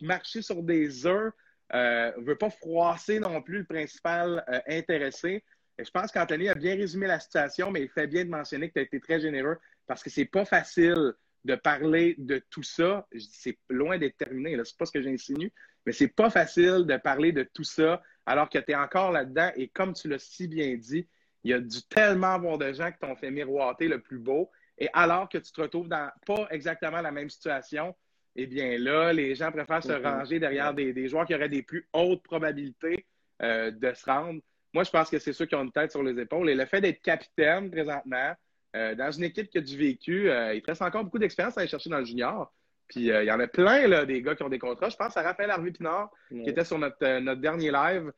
marcher 0.00 0.42
sur 0.42 0.64
des 0.64 1.06
œufs. 1.06 1.32
on 1.72 2.22
veut 2.22 2.38
pas 2.38 2.50
froisser 2.50 3.20
non 3.20 3.40
plus 3.42 3.58
le 3.58 3.64
principal 3.64 4.44
intéressé 4.66 5.44
je 5.78 5.90
pense 5.92 6.10
qu'Anthony 6.10 6.48
a 6.48 6.56
bien 6.56 6.74
résumé 6.74 7.06
la 7.06 7.20
situation, 7.20 7.70
mais 7.70 7.82
il 7.82 7.88
fait 7.88 8.08
bien 8.08 8.24
de 8.24 8.30
mentionner 8.30 8.66
que 8.68 8.74
tu 8.74 8.80
as 8.80 8.82
été 8.82 8.98
très 8.98 9.20
généreux 9.20 9.58
parce 9.86 10.02
que 10.02 10.10
c'est 10.10 10.24
pas 10.24 10.44
facile 10.44 11.14
de 11.48 11.54
parler 11.54 12.14
de 12.18 12.42
tout 12.50 12.62
ça. 12.62 13.06
C'est 13.18 13.58
loin 13.70 13.96
d'être 13.96 14.18
terminé, 14.18 14.56
c'est 14.64 14.76
pas 14.76 14.84
ce 14.84 14.92
que 14.92 15.00
j'insinue, 15.02 15.50
mais 15.86 15.92
c'est 15.92 16.08
pas 16.08 16.28
facile 16.28 16.84
de 16.86 16.96
parler 16.98 17.32
de 17.32 17.42
tout 17.42 17.64
ça 17.64 18.02
alors 18.26 18.50
que 18.50 18.58
tu 18.58 18.72
es 18.72 18.74
encore 18.74 19.10
là-dedans. 19.10 19.50
Et 19.56 19.68
comme 19.68 19.94
tu 19.94 20.08
l'as 20.08 20.18
si 20.18 20.46
bien 20.46 20.76
dit, 20.76 21.08
il 21.44 21.50
y 21.50 21.54
a 21.54 21.60
dû 21.60 21.82
tellement 21.88 22.34
avoir 22.34 22.58
de 22.58 22.70
gens 22.74 22.92
qui 22.92 22.98
t'ont 22.98 23.16
fait 23.16 23.30
miroiter 23.30 23.88
le 23.88 24.02
plus 24.02 24.18
beau. 24.18 24.50
Et 24.76 24.88
alors 24.92 25.28
que 25.28 25.38
tu 25.38 25.50
te 25.50 25.60
retrouves 25.62 25.88
dans 25.88 26.10
pas 26.26 26.46
exactement 26.50 27.00
la 27.00 27.10
même 27.10 27.30
situation, 27.30 27.96
eh 28.36 28.46
bien 28.46 28.78
là, 28.78 29.14
les 29.14 29.34
gens 29.34 29.50
préfèrent 29.50 29.82
se 29.82 29.88
mm-hmm. 29.88 30.02
ranger 30.02 30.38
derrière 30.38 30.74
des, 30.74 31.08
joueurs 31.08 31.26
qui 31.26 31.34
auraient 31.34 31.48
des 31.48 31.62
plus 31.62 31.88
hautes 31.94 32.22
probabilités 32.22 33.06
euh, 33.42 33.70
de 33.70 33.94
se 33.94 34.04
rendre. 34.04 34.40
Moi, 34.74 34.84
je 34.84 34.90
pense 34.90 35.08
que 35.08 35.18
c'est 35.18 35.32
ceux 35.32 35.46
qui 35.46 35.54
ont 35.54 35.64
une 35.64 35.72
tête 35.72 35.92
sur 35.92 36.02
les 36.02 36.20
épaules. 36.20 36.50
Et 36.50 36.54
le 36.54 36.66
fait 36.66 36.82
d'être 36.82 37.00
capitaine 37.00 37.70
présentement, 37.70 38.34
euh, 38.76 38.94
dans 38.94 39.10
une 39.10 39.24
équipe 39.24 39.48
qui 39.50 39.58
a 39.58 39.60
du 39.60 39.76
vécu, 39.76 40.30
euh, 40.30 40.54
il 40.54 40.62
te 40.62 40.66
reste 40.66 40.82
encore 40.82 41.04
beaucoup 41.04 41.18
d'expérience 41.18 41.56
à 41.56 41.60
aller 41.60 41.68
chercher 41.68 41.90
dans 41.90 41.98
le 41.98 42.04
junior. 42.04 42.52
Puis 42.88 43.10
euh, 43.10 43.22
il 43.22 43.26
y 43.26 43.32
en 43.32 43.40
a 43.40 43.46
plein, 43.46 43.86
là, 43.86 44.04
des 44.06 44.22
gars 44.22 44.34
qui 44.34 44.42
ont 44.42 44.48
des 44.48 44.58
contrats. 44.58 44.88
Je 44.88 44.96
pense 44.96 45.16
à 45.16 45.22
Raphaël 45.22 45.50
Harvey-Pinard, 45.50 46.10
qui 46.30 46.48
était 46.48 46.64
sur 46.64 46.78
notre, 46.78 47.18
notre 47.18 47.40
dernier 47.40 47.70
live, 47.70 48.12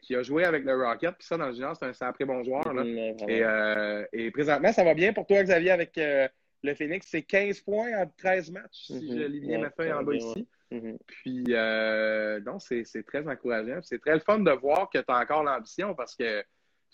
qui 0.00 0.16
a 0.16 0.22
joué 0.22 0.44
avec 0.44 0.64
le 0.64 0.74
Rocket. 0.74 1.14
Puis 1.16 1.26
ça, 1.26 1.36
dans 1.36 1.48
le 1.48 1.52
junior, 1.52 1.76
c'est 1.76 1.86
un 1.86 1.92
sacré 1.92 2.24
bon 2.24 2.42
joueur. 2.42 2.72
Là. 2.72 2.82
et, 2.84 3.44
et, 4.12 4.30
présentement, 4.30 4.72
ça 4.72 4.84
va 4.84 4.94
bien 4.94 5.12
pour 5.12 5.26
toi, 5.26 5.42
Xavier, 5.42 5.70
avec 5.70 5.92
le 5.96 6.74
Phoenix. 6.74 7.06
C'est 7.10 7.22
15 7.22 7.60
points 7.60 8.02
en 8.02 8.06
13 8.16 8.50
matchs, 8.52 8.86
si 8.86 9.18
je 9.18 9.24
lis 9.24 9.40
bien 9.40 9.58
ma 9.58 9.70
feuille 9.70 9.92
en 9.92 10.02
bas 10.02 10.14
ici. 10.14 10.48
Mm-hmm. 10.74 10.96
Puis, 11.06 11.44
euh, 11.50 12.40
non, 12.40 12.58
c'est 12.58 12.84
très 13.06 13.26
encourageant. 13.28 13.80
C'est 13.82 14.00
très 14.00 14.14
le 14.14 14.20
fun 14.20 14.38
de 14.40 14.50
voir 14.50 14.90
que 14.90 14.98
tu 14.98 15.04
as 15.08 15.18
encore 15.18 15.44
l'ambition 15.44 15.94
parce 15.94 16.14
que 16.16 16.42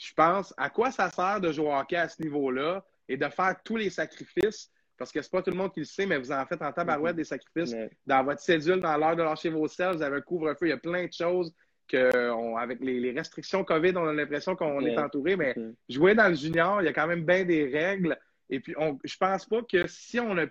je 0.00 0.14
pense 0.14 0.54
à 0.56 0.70
quoi 0.70 0.90
ça 0.90 1.10
sert 1.10 1.40
de 1.40 1.52
jouer 1.52 1.66
au 1.66 1.74
hockey 1.74 1.96
à 1.96 2.08
ce 2.08 2.22
niveau-là 2.22 2.82
et 3.06 3.18
de 3.18 3.28
faire 3.28 3.54
tous 3.62 3.76
les 3.76 3.90
sacrifices. 3.90 4.70
Parce 4.96 5.12
que 5.12 5.20
c'est 5.20 5.30
pas 5.30 5.42
tout 5.42 5.50
le 5.50 5.56
monde 5.56 5.72
qui 5.72 5.80
le 5.80 5.86
sait, 5.86 6.06
mais 6.06 6.18
vous 6.18 6.32
en 6.32 6.44
faites 6.46 6.62
en 6.62 6.72
tabarouette 6.72 7.14
mm-hmm. 7.14 7.16
des 7.16 7.24
sacrifices 7.24 7.74
dans 8.06 8.24
votre 8.24 8.40
cédule, 8.40 8.80
dans 8.80 8.96
l'heure 8.96 9.16
de 9.16 9.22
lâcher 9.22 9.50
vos 9.50 9.68
selles, 9.68 9.96
vous 9.96 10.02
avez 10.02 10.16
un 10.16 10.20
couvre-feu, 10.22 10.66
il 10.66 10.70
y 10.70 10.72
a 10.72 10.78
plein 10.78 11.06
de 11.06 11.12
choses 11.12 11.54
que, 11.86 12.56
avec 12.58 12.80
les, 12.80 13.10
restrictions 13.12 13.62
COVID, 13.62 13.92
on 13.96 14.06
a 14.06 14.12
l'impression 14.12 14.56
qu'on 14.56 14.84
est 14.84 14.98
entouré, 14.98 15.36
mais 15.36 15.52
mm-hmm. 15.52 15.74
jouer 15.90 16.14
dans 16.14 16.28
le 16.28 16.34
junior, 16.34 16.80
il 16.80 16.86
y 16.86 16.88
a 16.88 16.92
quand 16.92 17.06
même 17.06 17.24
bien 17.24 17.44
des 17.44 17.66
règles. 17.66 18.18
Et 18.48 18.60
puis, 18.60 18.74
on, 18.78 18.98
je 19.04 19.16
pense 19.16 19.46
pas 19.46 19.62
que 19.62 19.86
si 19.86 20.18
on 20.18 20.36
a, 20.38 20.46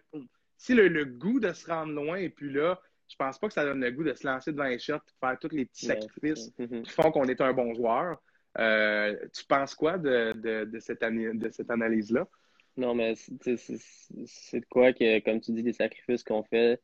si 0.58 0.76
le, 0.76 0.88
le, 0.88 1.06
goût 1.06 1.40
de 1.40 1.54
se 1.54 1.68
rendre 1.68 1.94
loin 1.94 2.18
et 2.18 2.30
puis 2.30 2.52
là, 2.52 2.80
je 3.08 3.16
pense 3.16 3.40
pas 3.40 3.48
que 3.48 3.54
ça 3.54 3.66
donne 3.66 3.82
le 3.82 3.92
goût 3.92 4.04
de 4.04 4.14
se 4.14 4.28
lancer 4.28 4.52
devant 4.52 4.66
les 4.66 4.80
shots, 4.80 5.00
faire 5.20 5.38
tous 5.40 5.50
les 5.50 5.66
petits 5.66 5.88
sacrifices 5.88 6.52
qui 6.58 6.92
font 6.92 7.12
qu'on 7.12 7.26
est 7.26 7.42
un 7.42 7.54
bon 7.54 7.74
joueur. 7.74 8.20
Euh, 8.58 9.16
tu 9.34 9.46
penses 9.46 9.76
quoi 9.76 9.98
de, 9.98 10.34
de, 10.66 10.80
cette, 10.80 11.02
de 11.02 11.50
cette 11.50 11.70
analyse-là? 11.70 12.28
Non, 12.78 12.96
mais 12.96 13.14
c'est 13.16 14.60
de 14.60 14.66
quoi 14.70 14.94
que, 14.94 15.20
comme 15.20 15.42
tu 15.42 15.52
dis, 15.52 15.64
des 15.64 15.74
sacrifices 15.74 16.24
qu'on 16.24 16.44
fait. 16.44 16.82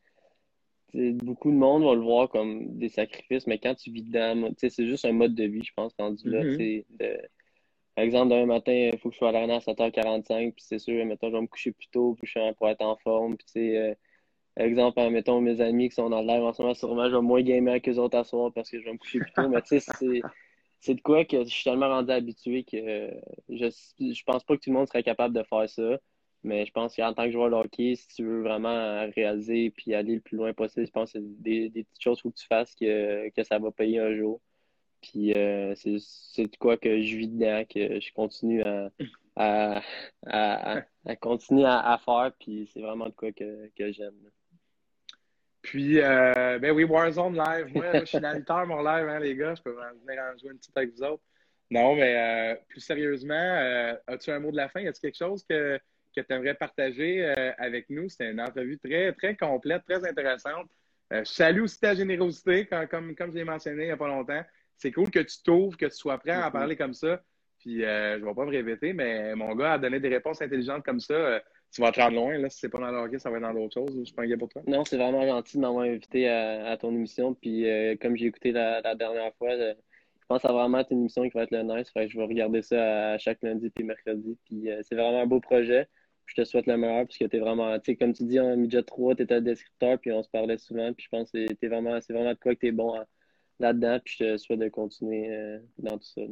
Beaucoup 0.94 1.50
de 1.50 1.56
monde 1.56 1.84
va 1.84 1.94
le 1.94 2.00
voir 2.00 2.28
comme 2.28 2.78
des 2.78 2.88
sacrifices, 2.88 3.46
mais 3.46 3.58
quand 3.58 3.74
tu 3.74 3.90
vis 3.90 4.02
dedans, 4.02 4.50
c'est 4.56 4.86
juste 4.86 5.04
un 5.04 5.12
mode 5.12 5.34
de 5.34 5.44
vie, 5.44 5.64
je 5.64 5.72
pense, 5.74 5.92
rendu 5.98 6.30
là. 6.30 6.42
Mm-hmm. 6.42 6.84
de, 6.90 7.18
par 7.96 8.04
exemple, 8.04 8.28
demain 8.28 8.46
matin, 8.46 8.72
il 8.72 8.98
faut 8.98 9.08
que 9.08 9.14
je 9.14 9.18
sois 9.18 9.30
à 9.30 9.32
l'arène 9.32 9.50
à 9.50 9.58
7h45, 9.58 10.52
puis 10.52 10.64
c'est 10.66 10.78
sûr, 10.78 11.04
mettons, 11.06 11.30
je 11.30 11.36
vais 11.36 11.40
me 11.40 11.46
coucher 11.46 11.72
plus 11.72 11.88
tôt 11.88 12.14
pour 12.58 12.68
être 12.68 12.82
en 12.82 12.96
forme. 12.96 13.38
Puis, 13.38 13.74
euh, 13.74 13.94
exemple, 14.58 15.00
mettons 15.08 15.40
mes 15.40 15.62
amis 15.62 15.88
qui 15.88 15.94
sont 15.94 16.10
dans 16.10 16.20
le 16.20 16.26
live 16.26 16.42
en 16.42 16.52
ce 16.52 16.60
moment, 16.60 16.74
sûrement, 16.74 17.08
je 17.08 17.16
vais 17.16 17.22
moins 17.22 17.40
gamer 17.40 17.80
qu'eux 17.80 17.96
autres 17.96 18.18
à 18.18 18.24
soir 18.24 18.52
parce 18.54 18.70
que 18.70 18.78
je 18.78 18.84
vais 18.84 18.92
me 18.92 18.98
coucher 18.98 19.20
plus 19.20 19.32
tôt. 19.32 19.48
Mais 19.48 19.62
tu 19.62 19.80
sais, 19.80 19.92
c'est, 19.98 20.20
de 20.94 21.00
quoi 21.00 21.24
que 21.24 21.44
je 21.44 21.48
suis 21.48 21.64
tellement 21.64 21.88
rendu 21.88 22.12
habitué 22.12 22.64
que 22.64 23.10
je, 23.48 23.66
je 24.00 24.22
pense 24.24 24.44
pas 24.44 24.56
que 24.56 24.62
tout 24.62 24.70
le 24.70 24.76
monde 24.76 24.88
serait 24.88 25.02
capable 25.02 25.34
de 25.34 25.42
faire 25.42 25.68
ça. 25.68 25.98
Mais 26.42 26.64
je 26.64 26.70
pense 26.72 26.94
qu'en 26.94 27.12
tant 27.12 27.24
que 27.24 27.32
joueur 27.32 27.50
de 27.50 27.56
hockey, 27.56 27.96
si 27.96 28.06
tu 28.08 28.24
veux 28.24 28.42
vraiment 28.42 29.10
réaliser 29.16 29.70
puis 29.70 29.94
aller 29.94 30.14
le 30.14 30.20
plus 30.20 30.36
loin 30.36 30.52
possible, 30.52 30.86
je 30.86 30.92
pense 30.92 31.12
que 31.12 31.18
c'est 31.18 31.42
des, 31.42 31.68
des 31.70 31.82
petites 31.84 32.02
choses 32.02 32.18
qu'il 32.18 32.22
faut 32.22 32.30
que 32.30 32.38
tu 32.38 32.46
fasses 32.46 32.74
que, 32.76 33.28
que 33.30 33.42
ça 33.42 33.58
va 33.58 33.72
payer 33.72 33.98
un 33.98 34.14
jour. 34.14 34.40
Puis 35.02 35.32
euh, 35.34 35.74
c'est, 35.74 36.44
de 36.44 36.56
quoi 36.56 36.76
que 36.76 37.00
je 37.02 37.16
vis 37.16 37.28
dedans, 37.28 37.64
que 37.68 38.00
je 38.00 38.12
continue 38.12 38.62
à, 38.62 38.90
à, 39.36 39.82
à, 41.04 41.16
continuer 41.16 41.64
à, 41.64 41.98
faire. 42.04 42.32
Puis 42.38 42.70
c'est 42.72 42.80
vraiment 42.80 43.06
de 43.06 43.14
quoi 43.14 43.32
que, 43.32 43.68
que 43.76 43.92
j'aime. 43.92 44.14
Puis, 45.66 46.00
euh, 46.00 46.60
ben 46.60 46.70
oui, 46.70 46.84
Warzone 46.84 47.36
live. 47.36 47.74
Moi, 47.74 47.86
je 48.00 48.04
suis 48.04 48.20
dans 48.20 48.66
mon 48.66 48.82
live, 48.84 49.08
hein, 49.08 49.18
les 49.18 49.34
gars. 49.34 49.52
Je 49.56 49.62
peux 49.62 49.72
venir 49.72 50.22
en 50.22 50.38
jouer 50.38 50.52
une 50.52 50.58
petite 50.58 50.76
avec 50.76 50.94
vous 50.94 51.02
autres. 51.02 51.24
Non, 51.72 51.96
mais 51.96 52.14
euh, 52.16 52.56
plus 52.68 52.80
sérieusement, 52.80 53.34
euh, 53.34 53.94
as-tu 54.06 54.30
un 54.30 54.38
mot 54.38 54.52
de 54.52 54.56
la 54.56 54.68
fin? 54.68 54.86
A-t-il 54.86 55.00
quelque 55.00 55.18
chose 55.18 55.44
que, 55.50 55.76
que 56.14 56.20
tu 56.20 56.32
aimerais 56.32 56.54
partager 56.54 57.26
avec 57.58 57.90
nous? 57.90 58.08
C'était 58.08 58.30
une 58.30 58.40
entrevue 58.40 58.78
très, 58.78 59.12
très 59.14 59.36
complète, 59.36 59.82
très 59.84 60.08
intéressante. 60.08 60.68
je 61.10 61.24
salue 61.24 61.62
aussi 61.62 61.80
ta 61.80 61.96
générosité, 61.96 62.66
comme, 62.88 63.16
comme 63.16 63.32
je 63.32 63.38
l'ai 63.38 63.44
mentionné 63.44 63.82
il 63.82 63.86
n'y 63.86 63.92
a 63.92 63.96
pas 63.96 64.06
longtemps. 64.06 64.44
C'est 64.76 64.92
cool 64.92 65.10
que 65.10 65.18
tu 65.18 65.42
t'ouvres, 65.42 65.76
que 65.76 65.86
tu 65.86 65.96
sois 65.96 66.18
prêt 66.18 66.30
à 66.30 66.46
en 66.46 66.48
mm-hmm. 66.48 66.52
parler 66.52 66.76
comme 66.76 66.94
ça. 66.94 67.20
Puis, 67.58 67.80
je 67.80 68.18
ne 68.18 68.24
vais 68.24 68.34
pas 68.34 68.44
me 68.44 68.50
répéter, 68.52 68.92
mais 68.92 69.34
mon 69.34 69.52
gars 69.56 69.72
a 69.72 69.78
donné 69.78 69.98
des 69.98 70.10
réponses 70.10 70.40
intelligentes 70.40 70.84
comme 70.84 71.00
ça 71.00 71.42
tu 71.72 71.80
vas 71.80 71.92
te 71.92 72.00
rendre 72.00 72.16
loin. 72.16 72.38
Là, 72.38 72.48
si 72.48 72.60
c'est 72.60 72.68
pas 72.68 72.78
dans 72.78 72.90
le 72.90 72.98
hockey, 72.98 73.18
ça 73.18 73.30
va 73.30 73.36
être 73.36 73.42
dans 73.42 73.54
d'autres 73.54 73.74
choses. 73.74 73.94
Je 73.98 74.04
suis 74.04 74.14
pas 74.14 74.22
inquiet 74.22 74.36
pour 74.36 74.48
toi? 74.48 74.62
Non, 74.66 74.84
c'est 74.84 74.96
vraiment 74.96 75.26
gentil 75.26 75.56
de 75.56 75.62
m'avoir 75.62 75.84
invité 75.84 76.28
à, 76.28 76.76
ton 76.76 76.90
émission. 76.90 77.34
Puis 77.34 77.68
euh, 77.68 77.96
comme 78.00 78.16
j'ai 78.16 78.26
écouté 78.26 78.52
la, 78.52 78.94
dernière 78.94 79.34
fois, 79.36 79.56
je, 79.56 79.74
pense 80.28 80.42
que 80.42 80.48
ça 80.48 80.52
va 80.52 80.60
vraiment 80.62 80.78
être 80.78 80.92
une 80.92 81.00
émission 81.00 81.22
qui 81.24 81.36
va 81.36 81.44
être 81.44 81.50
le 81.50 81.62
nice. 81.62 81.90
je 81.94 82.18
vais 82.18 82.24
regarder 82.24 82.62
ça 82.62 83.18
chaque 83.18 83.42
lundi 83.42 83.70
puis 83.70 83.84
mercredi. 83.84 84.38
Puis 84.44 84.70
euh, 84.70 84.80
c'est 84.82 84.94
vraiment 84.94 85.20
un 85.20 85.26
beau 85.26 85.40
projet. 85.40 85.88
je 86.26 86.34
te 86.34 86.44
souhaite 86.44 86.66
le 86.66 86.76
meilleur 86.76 87.06
parce 87.06 87.18
que 87.18 87.24
tu 87.24 87.36
es 87.36 87.40
vraiment, 87.40 87.78
tu 87.78 87.92
sais, 87.92 87.96
comme 87.96 88.12
tu 88.12 88.24
dis, 88.24 88.40
en 88.40 88.56
midget 88.56 88.82
3, 88.82 89.16
tu 89.16 89.22
étais 89.22 89.40
descripteur, 89.40 89.98
puis 89.98 90.12
on 90.12 90.22
se 90.22 90.30
parlait 90.30 90.58
souvent, 90.58 90.92
puis 90.92 91.04
je 91.04 91.08
pense 91.10 91.30
que 91.30 91.46
c'est 91.60 91.68
vraiment, 91.68 91.98
vraiment 92.08 92.32
de 92.32 92.38
quoi 92.38 92.54
que 92.54 92.60
tu 92.60 92.68
es 92.68 92.72
bon 92.72 92.94
là-dedans, 93.58 93.98
puis 94.04 94.16
je 94.18 94.24
te 94.24 94.36
souhaite 94.36 94.60
de 94.60 94.68
continuer 94.68 95.30
euh, 95.30 95.58
dans 95.78 95.98
tout 95.98 96.04
ça. 96.04 96.22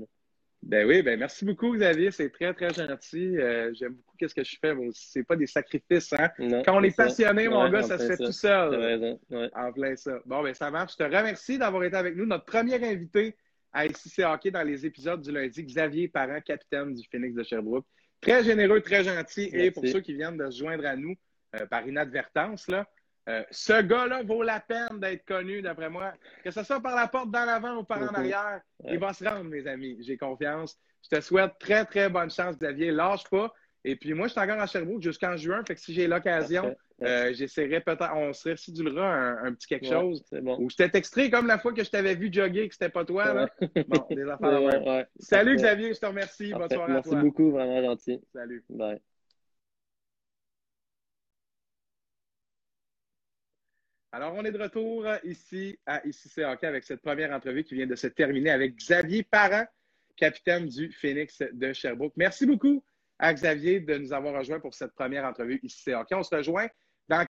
Ben 0.67 0.87
oui, 0.87 1.03
ben 1.03 1.19
merci 1.19 1.45
beaucoup, 1.45 1.75
Xavier. 1.75 2.11
C'est 2.11 2.31
très, 2.31 2.55
très 2.55 2.73
gentil. 2.73 3.37
Euh, 3.37 3.73
j'aime 3.75 3.95
beaucoup 3.95 4.29
ce 4.29 4.35
que 4.35 4.43
je 4.43 4.57
fais. 4.59 4.75
Bon, 4.75 4.89
c'est 4.95 5.23
pas 5.23 5.37
des 5.37 5.47
sacrifices, 5.47 6.13
hein? 6.15 6.31
Quand 6.65 6.79
on 6.79 6.83
est, 6.83 6.97
passionné, 6.97 7.49
mon 7.49 7.69
gars, 7.69 7.83
ça 7.83 7.99
se 7.99 8.07
fait 8.07 8.17
tout 8.17 8.33
seul. 8.33 8.75
Raison. 8.75 9.21
En 9.55 9.73
plein 9.73 9.95
ça. 9.95 10.19
Bon, 10.25 10.43
ben 10.43 10.55
ça 10.55 10.71
marche. 10.71 10.93
Je 10.93 11.05
te 11.05 11.05
remercie 11.05 11.59
d'avoir 11.59 11.85
été 11.85 11.97
avec 11.97 12.17
nous. 12.17 12.25
Notre 12.25 12.47
premier 12.47 12.83
invité 12.83 13.37
à 13.75 13.85
ICC 13.85 14.21
Hockey 14.25 14.51
dans 14.51 14.63
les 14.63 14.87
épisodes 14.87 15.21
du 15.21 15.33
lundi, 15.33 15.65
Xavier 15.65 16.09
Parent, 16.09 16.41
capitaine 16.41 16.95
du 16.95 17.03
Phoenix 17.11 17.35
de 17.35 17.43
Sherbrooke. 17.43 17.87
Très 18.21 18.43
généreux, 18.43 18.81
très 18.81 19.05
gentil. 19.05 19.51
Et 19.53 19.71
pour 19.71 19.87
ceux 19.87 20.01
qui 20.01 20.15
viennent 20.15 20.39
de 20.39 20.51
se 20.51 20.61
joindre 20.61 20.87
à 20.87 20.97
nous 20.97 21.15
euh, 21.57 21.67
par 21.67 21.87
inadvertance, 21.87 22.69
là, 22.69 22.89
euh, 23.29 23.43
ce 23.51 23.81
gars-là 23.83 24.23
vaut 24.23 24.43
la 24.43 24.61
peine 24.61 25.01
d'être 25.01 25.25
connu, 25.25 25.63
d'après 25.63 25.89
moi. 25.89 26.13
Que 26.43 26.51
ce 26.51 26.63
soit 26.63 26.81
par 26.81 26.95
la 26.95 27.09
porte 27.09 27.31
dans 27.31 27.45
l'avant 27.45 27.77
ou 27.77 27.85
par 27.85 28.03
en 28.03 28.09
arrière, 28.09 28.61
il 28.87 28.99
va 28.99 29.13
se 29.13 29.25
rendre, 29.25 29.45
mes 29.45 29.67
amis. 29.67 29.97
J'ai 30.01 30.17
confiance. 30.17 30.79
Je 31.03 31.17
te 31.17 31.21
souhaite 31.21 31.53
très, 31.59 31.85
très 31.85 32.09
bonne 32.09 32.31
chance, 32.31 32.57
Xavier. 32.59 32.91
Lâche 32.91 33.25
pas. 33.31 33.53
Et 33.87 33.97
puis 33.97 34.15
moi, 34.15 34.27
je 34.29 34.33
suis 34.33 34.41
encore 34.41 34.61
à 34.61 34.67
Sherbrooke 34.67 35.03
jusqu'en 35.03 35.37
juin. 35.37 35.63
Fait 35.67 35.75
que 35.75 35.81
si 35.81 35.93
j'ai 35.93 36.07
l'occasion, 36.07 36.75
euh, 37.03 37.35
j'essaierai 37.35 37.81
peut-être, 37.81 38.15
on 38.15 38.33
se 38.33 38.49
restituera 38.49 39.07
un, 39.07 39.45
un 39.45 39.53
petit 39.53 39.69
quelque 39.69 39.87
chose. 39.87 40.25
Bon. 40.43 40.59
Ou 40.59 40.71
je 40.71 40.77
t'ai 40.77 40.91
extrait 40.95 41.29
comme 41.29 41.47
la 41.47 41.59
fois 41.59 41.73
que 41.73 41.85
je 41.85 41.91
t'avais 41.91 42.15
vu 42.15 42.33
jogger, 42.33 42.69
que 42.69 42.75
c'était 42.75 42.89
pas 42.89 43.05
toi. 43.05 43.35
Là. 43.35 43.49
Bon, 43.89 44.07
des 44.11 44.23
affaires. 44.31 45.07
Salut 45.19 45.57
Xavier, 45.57 45.93
je 45.93 46.01
te 46.01 46.07
remercie. 46.07 46.53
Bonne 46.53 46.71
soirée 46.71 46.97
à 46.97 47.03
toi. 47.03 47.13
Merci 47.13 47.17
beaucoup, 47.17 47.51
vraiment 47.51 47.83
gentil. 47.83 48.21
Salut. 48.33 48.65
Bye. 48.71 49.01
Alors, 54.17 54.33
on 54.37 54.45
est 54.45 54.53
de 54.53 54.63
retour 54.63 55.05
ici 55.25 55.77
à 55.87 56.01
ICC 56.07 56.45
Hockey 56.45 56.69
avec 56.69 56.85
cette 56.85 57.03
première 57.03 57.33
entrevue 57.33 57.65
qui 57.65 57.75
vient 57.75 57.89
de 57.89 57.97
se 57.97 58.07
terminer 58.07 58.51
avec 58.51 58.77
Xavier 58.77 59.25
Parent, 59.25 59.67
capitaine 60.17 60.69
du 60.69 60.93
Phoenix 60.93 61.43
de 61.53 61.73
Sherbrooke. 61.73 62.13
Merci 62.15 62.47
beaucoup 62.47 62.85
à 63.19 63.35
Xavier 63.35 63.81
de 63.81 63.99
nous 63.99 64.13
avoir 64.13 64.39
rejoints 64.39 64.61
pour 64.61 64.73
cette 64.73 64.93
première 64.93 65.25
entrevue 65.25 65.59
ICC 65.65 65.95
Hockey. 65.97 66.15
On 66.15 66.23
se 66.23 66.33
rejoint 66.33 66.69
dans 67.09 67.27